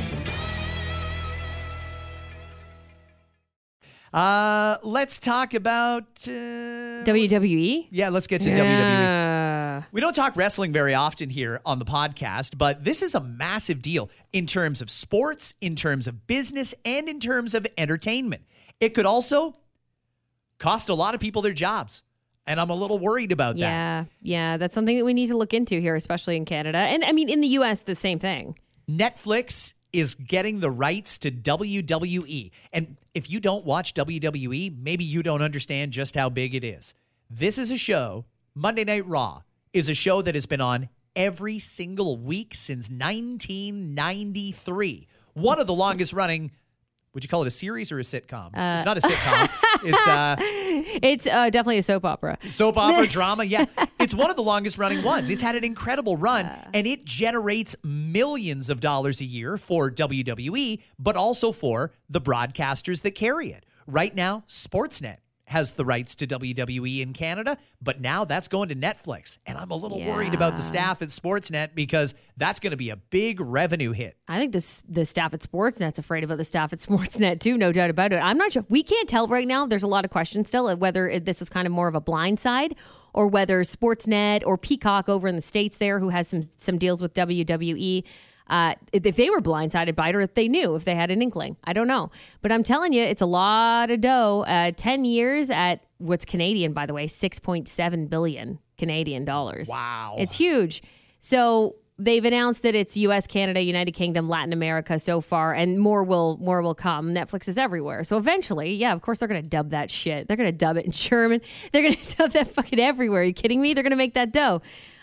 [4.13, 6.03] Uh, let's talk about.
[6.27, 7.87] Uh, WWE?
[7.91, 9.85] yeah, let's get to WWE.
[9.91, 13.81] We don't talk wrestling very often here on the podcast, but this is a massive
[13.81, 18.43] deal in terms of sports, in terms of business, and in terms of entertainment.
[18.79, 19.55] It could also
[20.59, 22.03] cost a lot of people their jobs.
[22.47, 23.59] And I'm a little worried about that.
[23.59, 26.79] Yeah, yeah, that's something that we need to look into here, especially in Canada.
[26.79, 28.57] And I mean, in the US, the same thing.
[28.89, 32.51] Netflix is getting the rights to WWE.
[32.71, 36.93] And if you don't watch WWE, maybe you don't understand just how big it is.
[37.29, 38.25] This is a show,
[38.55, 39.41] Monday Night Raw,
[39.73, 45.07] is a show that has been on every single week since 1993.
[45.33, 46.51] One of the longest running,
[47.13, 48.47] would you call it a series or a sitcom?
[48.53, 49.49] it's not a sitcom.
[49.83, 52.37] it's uh It's uh, definitely a soap opera.
[52.47, 53.43] soap opera drama.
[53.43, 53.65] Yeah,
[53.99, 55.29] it's one of the longest running ones.
[55.29, 60.81] It's had an incredible run, and it generates millions of dollars a year for WWE,
[60.99, 63.65] but also for the broadcasters that carry it.
[63.87, 65.17] Right now, Sportsnet
[65.51, 69.69] has the rights to WWE in Canada, but now that's going to Netflix, and I'm
[69.69, 73.39] a little worried about the staff at Sportsnet because that's going to be a big
[73.39, 74.17] revenue hit.
[74.27, 77.71] I think this the staff at Sportsnet's afraid about the staff at Sportsnet too, no
[77.71, 78.17] doubt about it.
[78.17, 78.65] I'm not sure.
[78.69, 79.67] We can't tell right now.
[79.67, 82.39] There's a lot of questions still whether this was kind of more of a blind
[82.39, 82.75] side
[83.13, 87.01] or whether Sportsnet or Peacock over in the states there, who has some some deals
[87.01, 88.03] with WWE.
[88.47, 91.21] Uh, if they were blindsided by it, or if they knew, if they had an
[91.21, 92.11] inkling, I don't know.
[92.41, 94.43] But I'm telling you, it's a lot of dough.
[94.47, 99.67] Uh, Ten years at what's Canadian, by the way, six point seven billion Canadian dollars.
[99.69, 100.15] Wow.
[100.17, 100.81] It's huge.
[101.19, 106.03] So they've announced that it's U.S., Canada, United Kingdom, Latin America so far, and more
[106.03, 107.13] will more will come.
[107.13, 108.03] Netflix is everywhere.
[108.03, 110.27] So eventually, yeah, of course they're gonna dub that shit.
[110.27, 111.41] They're gonna dub it in German.
[111.71, 113.21] They're gonna dub that fucking everywhere.
[113.21, 113.73] Are you kidding me?
[113.73, 114.61] They're gonna make that dough.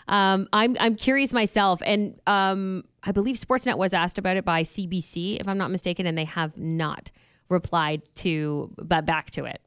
[0.09, 4.63] Um, I'm I'm curious myself, and um, I believe Sportsnet was asked about it by
[4.63, 7.11] CBC, if I'm not mistaken, and they have not
[7.47, 9.61] replied to but back to it.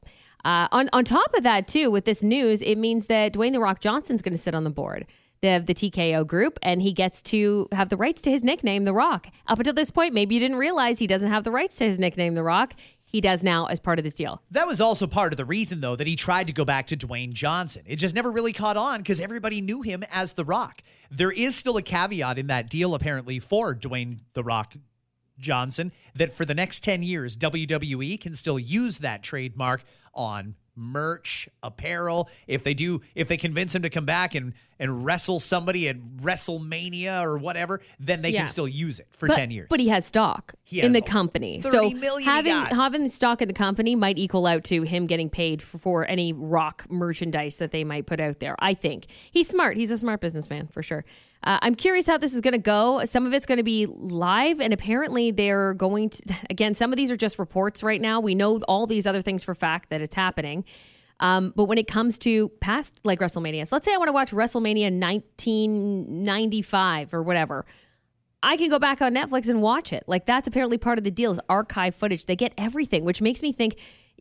[0.45, 3.61] Uh, on on top of that, too, with this news, it means that Dwayne the
[3.61, 5.07] Rock Johnson's going to sit on the board
[5.43, 8.93] the the TKO group, and he gets to have the rights to his nickname, The
[8.93, 9.27] Rock.
[9.45, 11.99] Up until this point, maybe you didn't realize he doesn't have the rights to his
[11.99, 12.73] nickname, The Rock.
[13.13, 14.41] He does now as part of this deal.
[14.49, 16.97] That was also part of the reason, though, that he tried to go back to
[16.97, 17.83] Dwayne Johnson.
[17.85, 20.81] It just never really caught on because everybody knew him as The Rock.
[21.11, 24.73] There is still a caveat in that deal, apparently, for Dwayne The Rock
[25.37, 29.83] Johnson, that for the next 10 years, WWE can still use that trademark
[30.15, 32.27] on merch, apparel.
[32.47, 35.97] If they do, if they convince him to come back and, and wrestle somebody at
[35.97, 38.39] WrestleMania or whatever, then they Yeah.
[38.39, 39.67] can still use it for But- 10 years.
[39.69, 41.61] But he has stock He in the company.
[41.61, 41.89] so
[42.25, 46.05] having having stock in the company might equal out to him getting paid for, for
[46.05, 48.55] any rock merchandise that they might put out there.
[48.59, 49.77] I think he's smart.
[49.77, 51.05] He's a smart businessman for sure.
[51.45, 53.03] Uh, I'm curious how this is going to go.
[53.05, 56.21] Some of it's going to be live, and apparently they're going to.
[56.49, 58.19] Again, some of these are just reports right now.
[58.19, 60.63] We know all these other things for fact that it's happening.
[61.23, 64.13] Um, but when it comes to past like WrestleMania, so let's say I want to
[64.13, 67.65] watch WrestleMania 1995 or whatever.
[68.45, 70.03] I can go back on Netflix and watch it.
[70.05, 72.25] Like that's apparently part of the deal is archive footage.
[72.25, 73.79] They get everything, which makes me think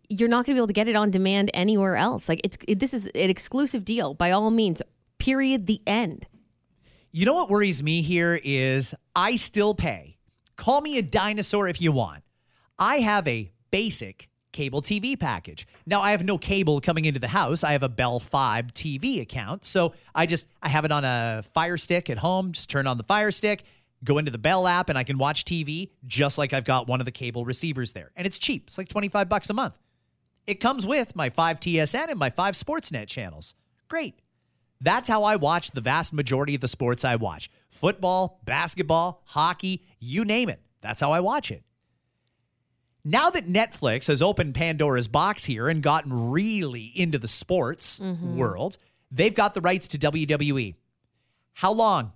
[0.09, 2.29] you're not going to be able to get it on demand anywhere else.
[2.29, 4.81] Like it's it, this is an exclusive deal by all means.
[5.19, 5.67] Period.
[5.67, 6.29] The end.
[7.11, 10.19] You know what worries me here is I still pay.
[10.57, 12.23] Call me a dinosaur if you want.
[12.79, 15.67] I have a basic cable TV package.
[15.87, 17.65] Now I have no cable coming into the house.
[17.65, 19.65] I have a Bell Fibe TV account.
[19.65, 22.99] So I just I have it on a Fire Stick at home, just turn on
[22.99, 23.65] the Fire Stick,
[24.05, 27.01] go into the Bell app and I can watch TV just like I've got one
[27.01, 28.11] of the cable receivers there.
[28.17, 28.65] And it's cheap.
[28.69, 29.79] It's like 25 bucks a month.
[30.47, 33.55] It comes with my 5 TSN and my 5 Sportsnet channels.
[33.89, 34.19] Great.
[34.81, 39.85] That's how I watch the vast majority of the sports I watch football, basketball, hockey,
[39.99, 40.61] you name it.
[40.81, 41.63] That's how I watch it.
[43.05, 48.37] Now that Netflix has opened Pandora's box here and gotten really into the sports mm-hmm.
[48.37, 48.77] world,
[49.11, 50.75] they've got the rights to WWE.
[51.55, 52.13] How long?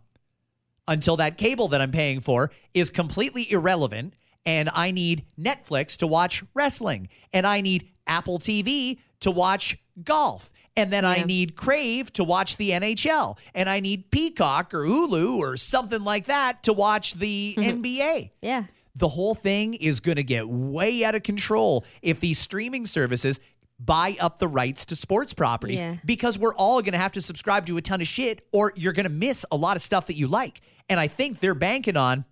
[0.88, 6.06] Until that cable that I'm paying for is completely irrelevant and I need Netflix to
[6.06, 10.52] watch wrestling and I need Apple TV to watch golf.
[10.76, 13.38] And then I need Crave to watch the NHL.
[13.54, 17.80] And I need Peacock or Hulu or something like that to watch the mm-hmm.
[17.80, 18.30] NBA.
[18.42, 18.64] Yeah.
[18.98, 23.38] The whole thing is going to get way out of control if these streaming services
[23.78, 25.96] buy up the rights to sports properties Yeah.
[26.04, 28.94] because we're all going to have to subscribe to a ton of shit or you're
[28.94, 30.62] going to miss a lot of stuff that you like.
[30.88, 32.24] And I think they're banking on,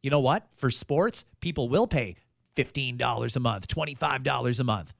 [0.00, 0.46] you know what?
[0.54, 2.14] For sports, people will pay
[2.56, 4.92] $15 a month, $25 a month.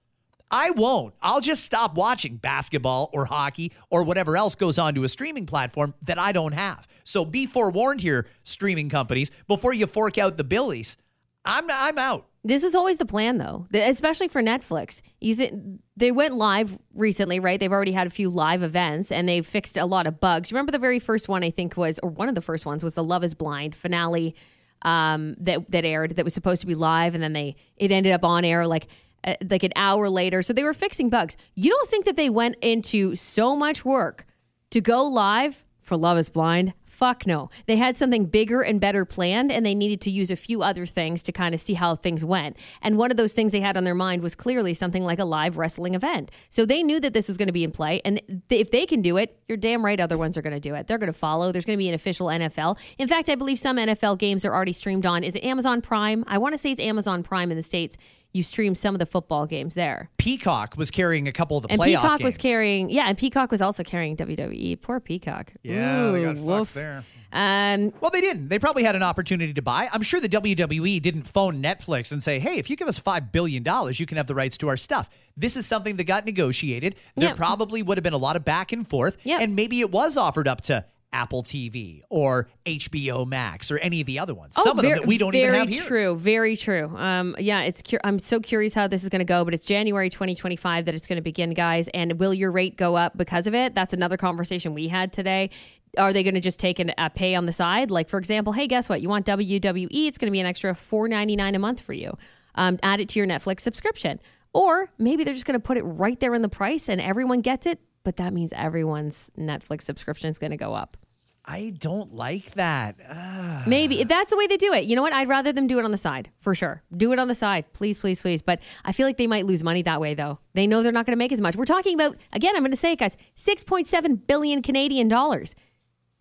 [0.50, 1.14] I won't.
[1.22, 5.94] I'll just stop watching basketball or hockey or whatever else goes onto a streaming platform
[6.02, 6.87] that I don't have.
[7.04, 10.96] So be forewarned here, streaming companies, before you fork out the billies.
[11.44, 12.26] I'm I'm out.
[12.44, 15.00] This is always the plan, though, especially for Netflix.
[15.20, 17.59] You think they went live recently, right?
[17.61, 20.50] They've already had a few live events and they've fixed a lot of bugs.
[20.50, 21.44] Remember the very first one?
[21.44, 24.35] I think was, or one of the first ones was the Love Is Blind finale
[24.83, 28.12] um, that that aired that was supposed to be live, and then they it ended
[28.12, 28.88] up on air like
[29.22, 30.42] uh, like an hour later.
[30.42, 31.37] So they were fixing bugs.
[31.55, 34.26] You don't think that they went into so much work
[34.70, 36.74] to go live for Love Is Blind?
[37.03, 37.51] Fuck no.
[37.67, 40.87] They had something bigger and better planned, and they needed to use a few other
[40.87, 42.57] things to kind of see how things went.
[42.81, 45.25] And one of those things they had on their mind was clearly something like a
[45.25, 46.31] live wrestling event.
[46.49, 48.01] So they knew that this was going to be in play.
[48.05, 50.61] And th- if they can do it, you're damn right other ones are going to
[50.61, 50.87] do it.
[50.87, 51.51] They're going to follow.
[51.51, 52.79] There's going to be an official NFL.
[52.99, 55.25] In fact, I believe some NFL games are already streamed on.
[55.25, 56.23] Is it Amazon Prime?
[56.29, 57.97] I want to say it's Amazon Prime in the States.
[58.35, 60.09] You stream some of the football games there.
[60.16, 62.25] Peacock was carrying a couple of the And playoff Peacock games.
[62.25, 64.81] was carrying, yeah, and Peacock was also carrying WWE.
[64.81, 65.53] Poor Peacock.
[65.62, 67.05] Yeah, they got Ooh, fucked there.
[67.35, 68.49] Um, Well, they didn't.
[68.49, 69.88] They probably had an opportunity to buy.
[69.92, 73.33] I'm sure the WWE didn't phone Netflix and say, hey, if you give us $5
[73.33, 73.64] billion,
[73.95, 75.09] you can have the rights to our stuff.
[75.37, 76.95] This is something that got negotiated.
[77.16, 77.35] There Yeah.
[77.35, 79.16] probably would have been a lot of back and forth.
[79.25, 79.38] Yeah.
[79.40, 84.07] And maybe it was offered up to Apple TV or HBO Max or any of
[84.07, 84.55] the other ones.
[84.55, 85.83] Some of them that we don't very even have here.
[85.83, 86.16] Very true.
[86.16, 86.96] Very true.
[86.96, 87.83] Um, yeah, it's.
[87.83, 90.94] Cu- I'm so curious how this is going to go, but it's January 2025 that
[90.94, 91.88] it's going to begin, guys.
[91.88, 93.75] And will your rate go up because of it?
[93.75, 95.51] That's another conversation we had today.
[95.98, 97.90] Are they going to just take an, a pay on the side?
[97.90, 99.03] Like, for example, hey, guess what?
[99.03, 100.07] You want WWE?
[100.07, 102.16] It's going to be an extra 4.99 a month for you.
[102.55, 104.20] Um, add it to your Netflix subscription,
[104.55, 107.40] or maybe they're just going to put it right there in the price, and everyone
[107.40, 107.79] gets it.
[108.05, 110.96] But that means everyone's Netflix subscription is going to go up.
[111.44, 112.96] I don't like that.
[113.09, 113.66] Ugh.
[113.66, 114.85] Maybe if that's the way they do it.
[114.85, 115.12] You know what?
[115.12, 116.83] I'd rather them do it on the side for sure.
[116.96, 118.42] Do it on the side, please, please, please.
[118.42, 120.38] But I feel like they might lose money that way, though.
[120.55, 121.57] They know they're not going to make as much.
[121.57, 122.55] We're talking about again.
[122.55, 123.16] I'm going to say it, guys.
[123.35, 125.55] Six point seven billion Canadian dollars.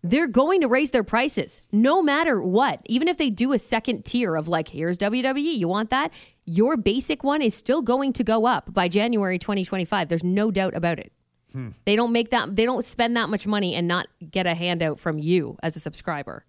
[0.04, 2.80] They're going to raise their prices no matter what.
[2.86, 6.12] Even if they do a second tier of like, here's WWE, you want that?
[6.44, 10.08] Your basic one is still going to go up by January 2025.
[10.08, 11.12] There's no doubt about it.
[11.84, 12.56] They don't make that.
[12.56, 15.80] They don't spend that much money and not get a handout from you as a
[15.80, 16.44] subscriber.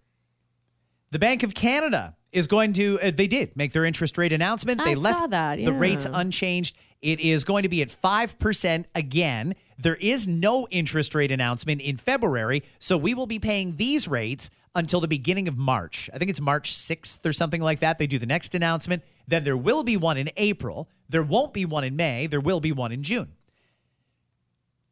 [1.11, 4.81] The Bank of Canada is going to, uh, they did make their interest rate announcement.
[4.81, 6.75] I They left that, the rates unchanged.
[7.03, 9.55] It is going to be at 5% again.
[9.77, 14.49] There is no interest rate announcement in February, so we will be paying these rates
[14.73, 16.09] until the beginning of March.
[16.13, 17.99] I think it's March 6th or something like that.
[17.99, 19.03] They do the next announcement.
[19.27, 20.89] Then there will be one in April.
[21.09, 22.25] There won't be one in May.
[22.25, 23.33] There will be one in June.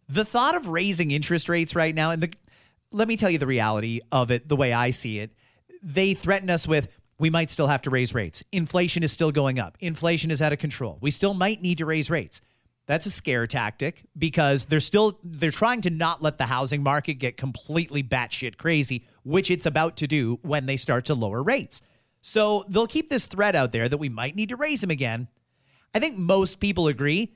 [0.10, 2.34] The thought of raising interest rates right now, and the,
[2.92, 5.32] let me tell you the reality of it, the way I see it.
[5.84, 8.44] They threaten us with, we might still have to raise rates.
[8.52, 9.78] Inflation is still going up.
[9.80, 10.98] Inflation is out of control.
[11.02, 12.42] We still might need to raise rates.
[12.88, 17.16] That's a scare tactic because they're still they're trying to not let the housing market
[17.16, 21.82] get completely batshit crazy, which it's about to do when they start to lower rates.
[22.22, 25.28] So they'll keep this threat out there that we might need to raise them again.
[25.94, 27.34] I think most people agree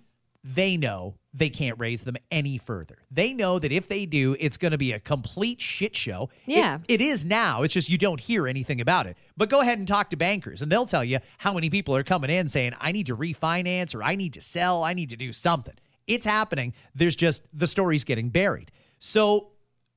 [0.48, 3.00] they know they can't raise them any further.
[3.10, 6.30] They know that if they do, it's going to be a complete shit show.
[6.46, 6.78] It- Yeah.
[6.88, 7.64] it is now.
[7.64, 9.18] It's just you don't hear anything about it.
[9.36, 12.04] But go ahead and talk to bankers, and they'll tell you how many people are
[12.04, 15.18] coming in saying, I need to refinance or I need to sell, I need to
[15.18, 15.74] do something.
[16.06, 16.74] It's happening.
[16.94, 18.72] There's just the story's getting buried.
[19.00, 19.50] So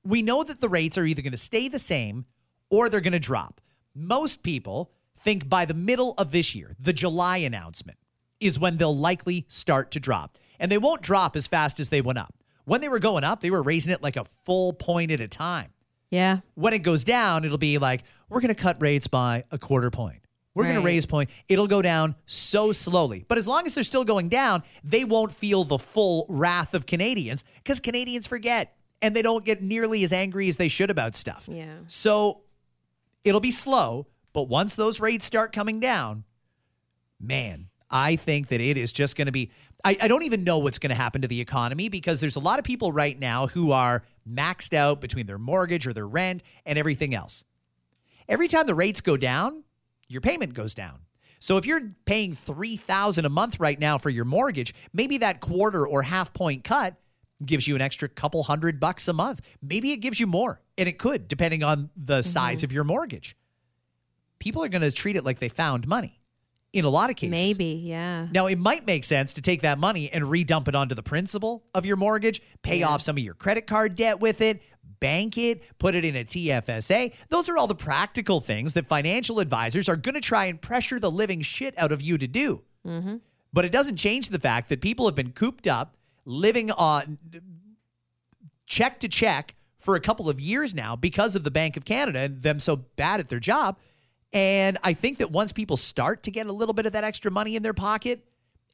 [0.03, 2.25] we know that the rates are either going to stay the same
[2.71, 3.61] or they're going to drop.
[3.95, 7.99] Most people think by the middle of this year, the July announcement
[8.41, 10.39] is when they'll likely start to drop.
[10.61, 12.35] And they won't drop as fast as they went up.
[12.65, 15.29] When they were going up, they were raising it like a full point at a
[15.29, 15.73] time.
[16.11, 16.41] Yeah.
[16.55, 19.91] When it goes down, it'll be like, we're going to cut rates by a quarter
[19.91, 20.21] point.
[20.55, 21.31] We're going to raise point.
[21.49, 23.25] It'll go down so slowly.
[23.29, 26.85] But as long as they're still going down, they won't feel the full wrath of
[26.85, 31.15] Canadians because Canadians forget and they don't get nearly as angry as they should about
[31.15, 31.49] stuff.
[31.51, 31.77] Yeah.
[31.87, 32.41] So
[33.23, 36.25] it'll be slow, but once those rates start coming down,
[37.21, 39.51] man, I think that it is just going to be.
[39.85, 42.41] I, I don't even know what's going to happen to the economy because there's a
[42.41, 46.43] lot of people right now who are maxed out between their mortgage or their rent
[46.67, 47.45] and everything else.
[48.29, 49.65] Every time the rates go down,
[50.09, 51.01] your payment goes down.
[51.41, 55.87] So if you're paying 3000 a month right now for your mortgage, maybe that quarter
[55.87, 56.97] or half point cut
[57.45, 59.41] gives you an extra couple hundred bucks a month.
[59.63, 62.65] Maybe it gives you more, and it could depending on the size mm-hmm.
[62.65, 63.37] of your mortgage.
[64.41, 66.18] People are going to treat it like they found money
[66.73, 67.59] in a lot of cases.
[67.59, 67.81] Maybe.
[67.85, 68.29] Yeah.
[68.31, 71.65] Now, it might make sense to take that money and redump it onto the principal
[71.75, 74.61] of your mortgage, pay off some of your credit card debt with it,
[75.01, 77.13] bank it, put it in a TFSA.
[77.29, 80.99] Those are all the practical things that financial advisors are going to try and pressure
[80.99, 82.63] the living shit out of you to do.
[82.87, 83.17] Mm-hmm.
[83.53, 87.19] But it doesn't change the fact that people have been cooped up, living on
[88.67, 92.19] check to check for a couple of years now because of the Bank of Canada
[92.19, 93.79] and them so bad at their job.
[94.33, 97.31] And I think that once people start to get a little bit of that extra
[97.31, 98.25] money in their pocket,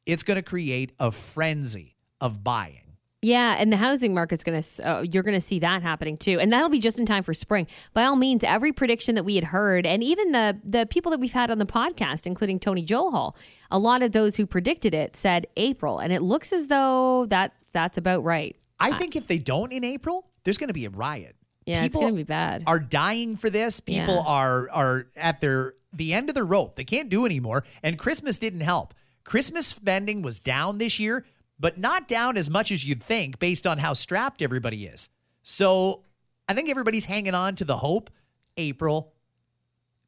[0.05, 2.81] it's going to create a frenzy of buying.
[3.21, 6.39] Yeah, and the housing market's going to, uh, you're going to see that happening too.
[6.39, 7.65] And that'll be just in time for spring.
[7.93, 11.19] By all means, every prediction that we had heard, and even the, the people that
[11.19, 13.35] we've had on the podcast, including Tony Johal,
[13.71, 15.97] a lot of those who predicted it said April.
[15.97, 18.55] And it looks as though that that's about right.
[18.79, 21.35] I think if they don't in April, there's going to be a riot.
[21.65, 22.63] Yeah, it's People going to be bad.
[22.67, 23.79] Are dying for this.
[23.79, 24.21] People Yeah.
[24.31, 26.75] are are at their the end of the rope.
[26.75, 27.63] They can't do anymore.
[27.81, 28.93] And Christmas didn't help.
[29.23, 31.25] Christmas spending was down this year,
[31.59, 35.09] but not down as much as you'd think based on how strapped everybody is.
[35.41, 36.03] So
[36.47, 38.09] I think everybody's hanging on to the hope
[38.57, 39.13] April.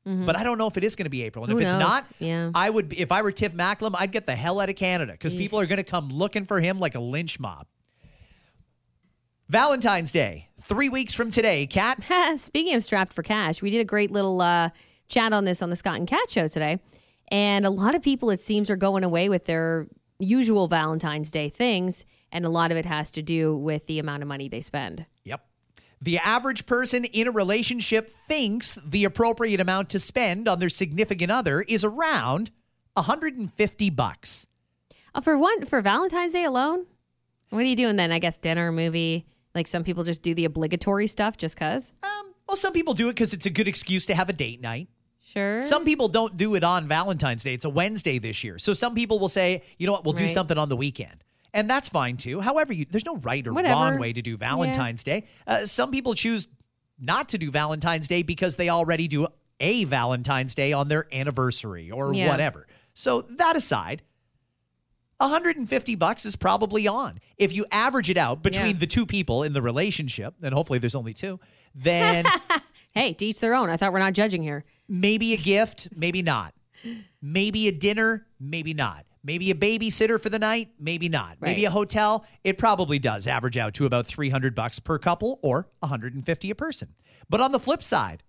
[0.09, 1.43] But I don't know if it is going to be April.
[1.43, 1.59] And Mm-hmm.
[1.59, 1.89] Who if it's knows?
[1.89, 2.51] not, Yeah.
[2.55, 5.35] I would if I were Tiff Macklem, I'd get the hell out of Canada because
[5.35, 7.67] people are going to come looking for him like a lynch mob.
[9.49, 11.67] Valentine's Day, three weeks from today.
[11.67, 12.03] Kat,
[12.37, 14.71] Speaking of strapped for cash, we did a great little uh,
[15.07, 16.79] chat on this on the Scott and Cat show today.
[17.29, 19.87] And a lot of people, it seems, are going away with their
[20.19, 22.03] usual Valentine's Day things.
[22.29, 25.05] And a lot of it has to do with the amount of money they spend.
[25.23, 25.45] Yep.
[26.01, 31.31] The average person in a relationship thinks the appropriate amount to spend on their significant
[31.31, 32.51] other is around
[32.95, 34.45] 150 bucks.
[35.15, 36.85] Uh, for one, for Valentine's Day alone,
[37.49, 38.11] what are you doing then?
[38.11, 39.25] I guess dinner, movie.
[39.57, 41.91] Like some people just do the obligatory stuff just because.
[42.03, 44.61] Um, well, some people do it because it's a good excuse to have a date
[44.61, 44.87] night.
[45.19, 45.61] Sure.
[45.61, 47.53] Some people don't do it on Valentine's Day.
[47.55, 48.57] It's a Wednesday this year.
[48.59, 51.23] So some people will say, you know what, we'll do something on the weekend.
[51.53, 52.39] And that's fine too.
[52.39, 53.73] However, you, there's no right or Whatever.
[53.73, 55.25] wrong way to do Valentine's Day.
[55.47, 56.47] Uh, some people choose
[56.99, 59.27] not to do Valentine's Day because they already do
[59.59, 62.27] a Valentine's Day on their anniversary or Yeah.
[62.27, 62.67] whatever.
[62.93, 64.03] So that aside,
[65.19, 67.19] 150 bucks is probably on.
[67.37, 68.79] If you average it out between Yeah.
[68.79, 71.39] the two people in the relationship, and hopefully there's only two,
[71.73, 72.25] then
[72.93, 73.69] Hey, to each their own.
[73.69, 74.65] I thought we're not judging here.
[74.89, 76.53] maybe a gift, maybe not.
[77.21, 79.05] Maybe a dinner, maybe not.
[79.23, 81.37] Maybe a babysitter for the night, maybe not.
[81.41, 85.67] Maybe a hotel, it probably does average out to about 300 bucks per couple or
[85.79, 86.93] 150 a person.
[87.29, 88.23] But on the flip side,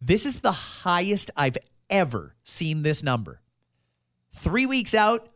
[0.00, 1.58] this is the highest I've
[1.88, 3.40] ever seen this number.
[4.32, 5.28] 3 weeks out,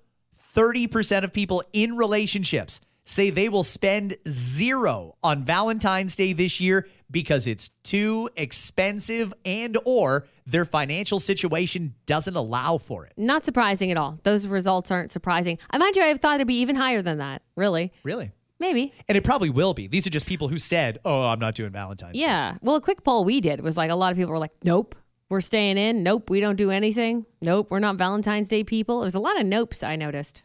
[0.55, 6.87] 30% of people in relationships say they will spend zero on Valentine's Day this year
[7.11, 13.13] because it's too expensive and or their financial situation doesn't allow for it.
[13.17, 14.19] Not surprising at all.
[14.23, 15.59] Those results aren't surprising.
[15.71, 17.43] I mind you, I thought it'd be even higher than that.
[17.57, 17.93] Really?
[18.05, 18.33] Really?
[18.61, 18.93] Maybe.
[19.09, 19.87] And it probably will be.
[19.87, 22.59] These are just people who said, "Oh, I'm not doing Valentine's." Day." Yeah.
[22.61, 24.95] Well, a quick poll we did was like a lot of people were like, nope,
[25.31, 26.03] we're staying in.
[26.03, 27.25] Nope, we don't do anything.
[27.41, 29.01] Nope, we're not Valentine's Day people.
[29.01, 30.43] There's a lot of nopes I noticed.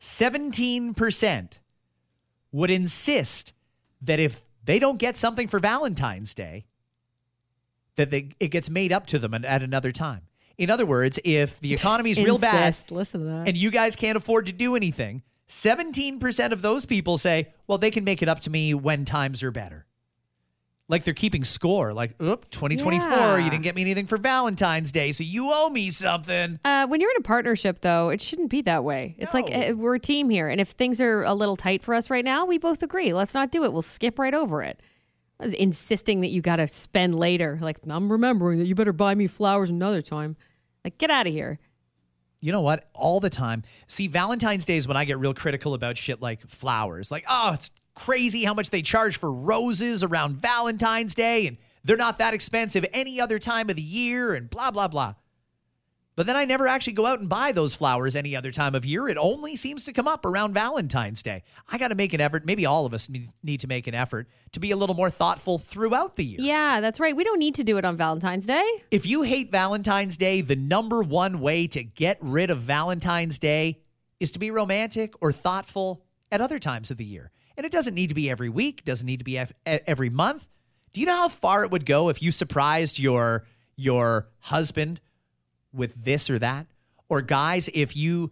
[0.00, 1.58] 17%
[2.52, 3.52] would insist
[4.02, 6.66] that if they don't get something for Valentine's Day,
[7.96, 10.22] that they, it gets made up to them at- another time.
[10.56, 13.48] In other words, if the economy is real bad Listen to that.
[13.48, 17.90] and you guys can't afford to do anything, 17% of those people say, well, they
[17.90, 19.86] can make it up to me when times are better.
[20.90, 21.92] Like they're keeping score.
[21.92, 23.36] Like, oop, 2024, Yeah.
[23.44, 26.58] you didn't get me anything for Valentine's Day, so you owe me something.
[26.64, 29.14] Uh, when you're in a partnership, though, it shouldn't be that way.
[29.18, 29.68] It's like No.
[29.70, 32.24] uh, we're a team here, and if things are a little tight for us right
[32.24, 33.12] now, we both agree.
[33.12, 33.72] Let's not do it.
[33.72, 34.80] We'll skip right over it.
[35.38, 37.58] I was insisting that you got to spend later.
[37.60, 40.36] Like I'm remembering that you better buy me flowers another time.
[40.84, 41.58] Like get out of here.
[42.40, 42.88] You know what?
[42.94, 43.62] All the time.
[43.88, 47.10] See, Valentine's Day is when I get real critical about shit like flowers.
[47.10, 51.96] Like, oh, it's crazy how much they charge for roses around Valentine's Day, and they're
[51.96, 55.14] not that expensive any other time of the year, and blah, blah, blah.
[56.14, 58.84] But then I never actually go out and buy those flowers any other time of
[58.84, 59.06] year.
[59.06, 61.44] It only seems to come up around Valentine's Day.
[61.70, 62.44] I got to make an effort.
[62.44, 65.58] Maybe all of us need to make an effort to be a little more thoughtful
[65.58, 66.38] throughout the year.
[66.40, 67.14] Yeah, that's right.
[67.14, 68.68] We don't need to do it on Valentine's Day.
[68.90, 73.78] If you hate Valentine's Day, the number one way to get rid of Valentine's Day
[74.18, 77.30] is to be romantic or thoughtful at other times of the year.
[77.58, 80.48] And it doesn't need to be every week, doesn't need to be every month.
[80.92, 83.44] Do you know how far it would go if you surprised your
[83.76, 85.00] your husband
[85.72, 86.68] with this or that?
[87.08, 88.30] Or guys, if you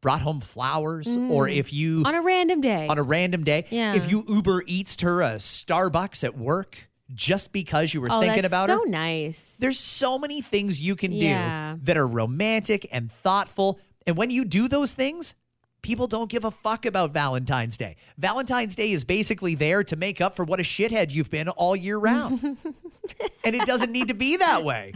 [0.00, 1.56] brought home flowers or mm.
[1.56, 2.86] if you On a random day.
[2.88, 3.94] on a random day, Yeah.
[3.94, 8.46] if you Uber Eats her a Starbucks at work just because you were oh, thinking
[8.46, 8.78] about so her.
[8.84, 9.58] So nice.
[9.60, 13.78] There's so many things you can do that are romantic and thoughtful.
[14.06, 15.34] And when you do those things,
[15.82, 17.96] people don't give a fuck about Valentine's Day.
[18.16, 21.76] Valentine's Day is basically there to make up for what a shithead you've been all
[21.76, 22.42] year round.
[23.44, 24.94] and it doesn't need to be that way.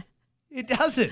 [0.49, 1.11] It doesn't.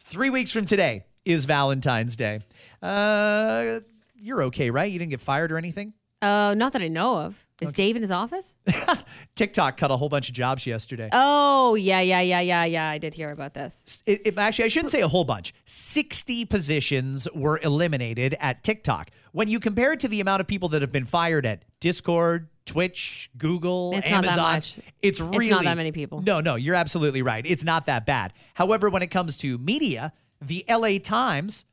[0.00, 2.40] Three weeks from today is Valentine's Day.
[2.82, 3.80] Uh,
[4.16, 4.90] you're okay, right?
[4.90, 5.94] You didn't get fired or anything?
[6.20, 7.46] Uh, not that I know of.
[7.60, 8.54] Is Dave in his office?
[9.34, 11.08] TikTok cut a whole bunch of jobs yesterday.
[11.12, 12.88] Oh, yeah, yeah, yeah, yeah, yeah.
[12.88, 14.02] I did hear about this.
[14.06, 15.52] It, it- actually, I shouldn't say a whole bunch.
[15.64, 19.10] 60 positions were eliminated at TikTok.
[19.32, 22.48] When you compare it to the amount of people that have been fired at Discord,
[22.64, 24.78] Twitch, Google, It's not that Amazon, much.
[24.78, 26.20] it's It's really not that many people.
[26.22, 27.44] No, no, you're absolutely right.
[27.46, 28.32] It's not that bad.
[28.54, 31.64] However, when it comes to media, the LA Times,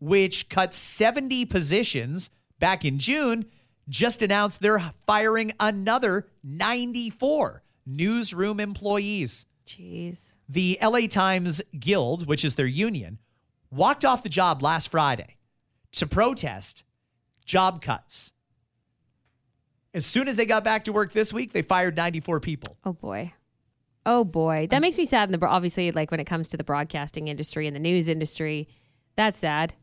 [0.00, 3.46] which cut 70 positions back in June,
[3.88, 9.46] just announced they're firing another 94 newsroom employees.
[9.66, 10.34] Jeez.
[10.48, 13.18] The LA Times Guild, which is their union,
[13.70, 15.36] walked off the job last Friday
[15.92, 16.84] to protest
[17.44, 18.32] job cuts.
[19.94, 22.76] As soon as they got back to work this week, they fired 94 people.
[22.84, 23.32] Oh boy.
[24.06, 24.68] Oh boy.
[24.70, 27.66] That makes me sad in the obviously like when it comes to the broadcasting industry
[27.66, 28.68] and the news industry.
[29.16, 29.74] That's sad.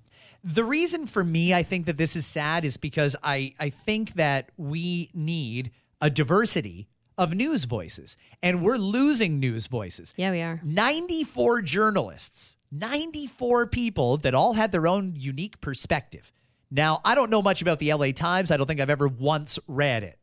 [0.48, 4.14] The reason for me, I think that this is sad is because I, I think
[4.14, 6.88] that we need a diversity
[7.18, 10.14] of news voices, and we're losing news voices.
[10.18, 10.62] Yeah, we are.
[10.64, 16.32] 94 journalists, 94 people that all had their own unique perspective.
[16.70, 18.52] Now, I don't know much about the LA Times.
[18.52, 20.20] I don't think I've ever once read it.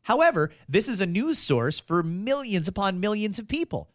[0.00, 3.90] However, this is a news source for millions upon millions of people.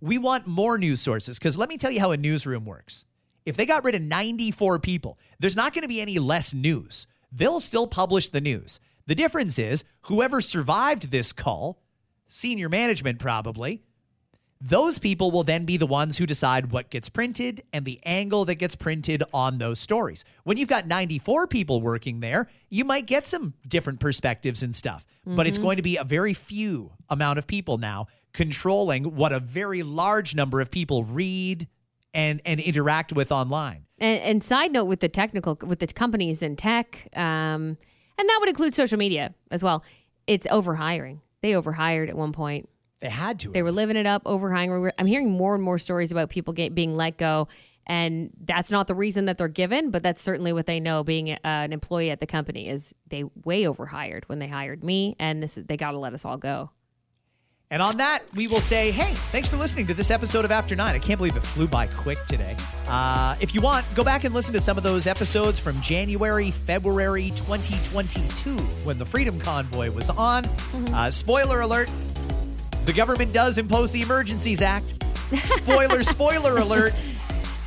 [0.00, 3.04] We want more news sources because let me tell you how a newsroom works.
[3.44, 7.06] If they got rid of 94 people, there's not going to be any less news.
[7.30, 8.78] They'll still publish the news.
[9.06, 11.82] The difference is whoever survived this call,
[12.28, 13.82] senior management probably,
[14.60, 18.44] those people will then be the ones who decide what gets printed and the angle
[18.44, 20.24] that gets printed on those stories.
[20.44, 25.04] When you've got 94 people working there, you might get some different perspectives and stuff,
[25.26, 25.62] but it's Mhm.
[25.62, 30.36] going to be a very few amount of people now controlling what a very large
[30.36, 31.66] number of people read
[32.14, 33.86] and and interact with online.
[33.98, 37.76] And, and side note with the technical, with the companies in tech, um,
[38.18, 39.84] and that would include social media as well.
[40.26, 41.20] It's overhiring.
[41.40, 42.68] They overhired at one point.
[43.00, 43.50] They had to.
[43.50, 44.92] They were living it up, overhiring.
[44.98, 47.48] I'm hearing more and more stories about people get, being let go,
[47.86, 51.02] and that's not the reason that they're given, but that's certainly what they know.
[51.02, 55.16] Being uh, an employee at the company is they way overhired when they hired me,
[55.18, 56.70] and this they got to let us all go.
[57.72, 60.76] And on that, we will say, hey, thanks for listening to this episode of After
[60.76, 60.94] Nine.
[60.94, 62.54] I can't believe it flew by quick today.
[62.86, 66.50] Uh, if you want, go back and listen to some of those episodes from January,
[66.50, 68.50] February 2022
[68.84, 70.44] when the Freedom Convoy was on.
[70.92, 71.88] Uh, spoiler alert
[72.84, 75.02] the government does impose the Emergencies Act.
[75.36, 76.92] Spoiler, spoiler alert.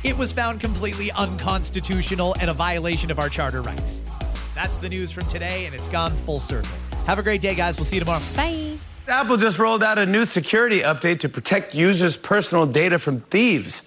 [0.04, 4.02] It was found completely unconstitutional and a violation of our charter rights.
[4.54, 6.70] That's the news from today, and it's gone full circle.
[7.06, 7.76] Have a great day, guys.
[7.76, 8.22] We'll see you tomorrow.
[8.36, 8.78] Bye.
[9.08, 13.82] Apple just rolled out a new security update to protect users' personal data from thieves.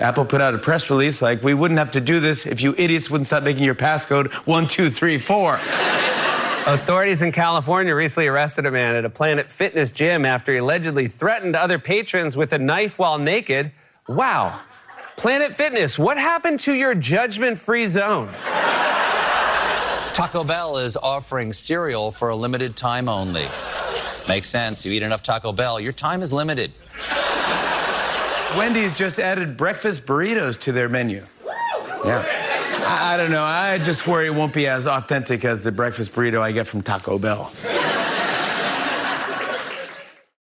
[0.00, 2.74] Apple put out a press release like, we wouldn't have to do this if you
[2.78, 5.54] idiots wouldn't stop making your passcode 1234.
[6.72, 11.06] Authorities in California recently arrested a man at a Planet Fitness gym after he allegedly
[11.06, 13.72] threatened other patrons with a knife while naked.
[14.08, 14.60] Wow.
[15.16, 18.28] Planet Fitness, what happened to your judgment free zone?
[20.14, 23.48] Taco Bell is offering cereal for a limited time only.
[24.28, 24.84] Makes sense.
[24.84, 26.72] You eat enough Taco Bell, your time is limited.
[28.56, 31.26] Wendy's just added breakfast burritos to their menu.
[32.04, 32.24] Yeah.
[32.86, 33.44] I, I don't know.
[33.44, 36.82] I just worry it won't be as authentic as the breakfast burrito I get from
[36.82, 37.52] Taco Bell.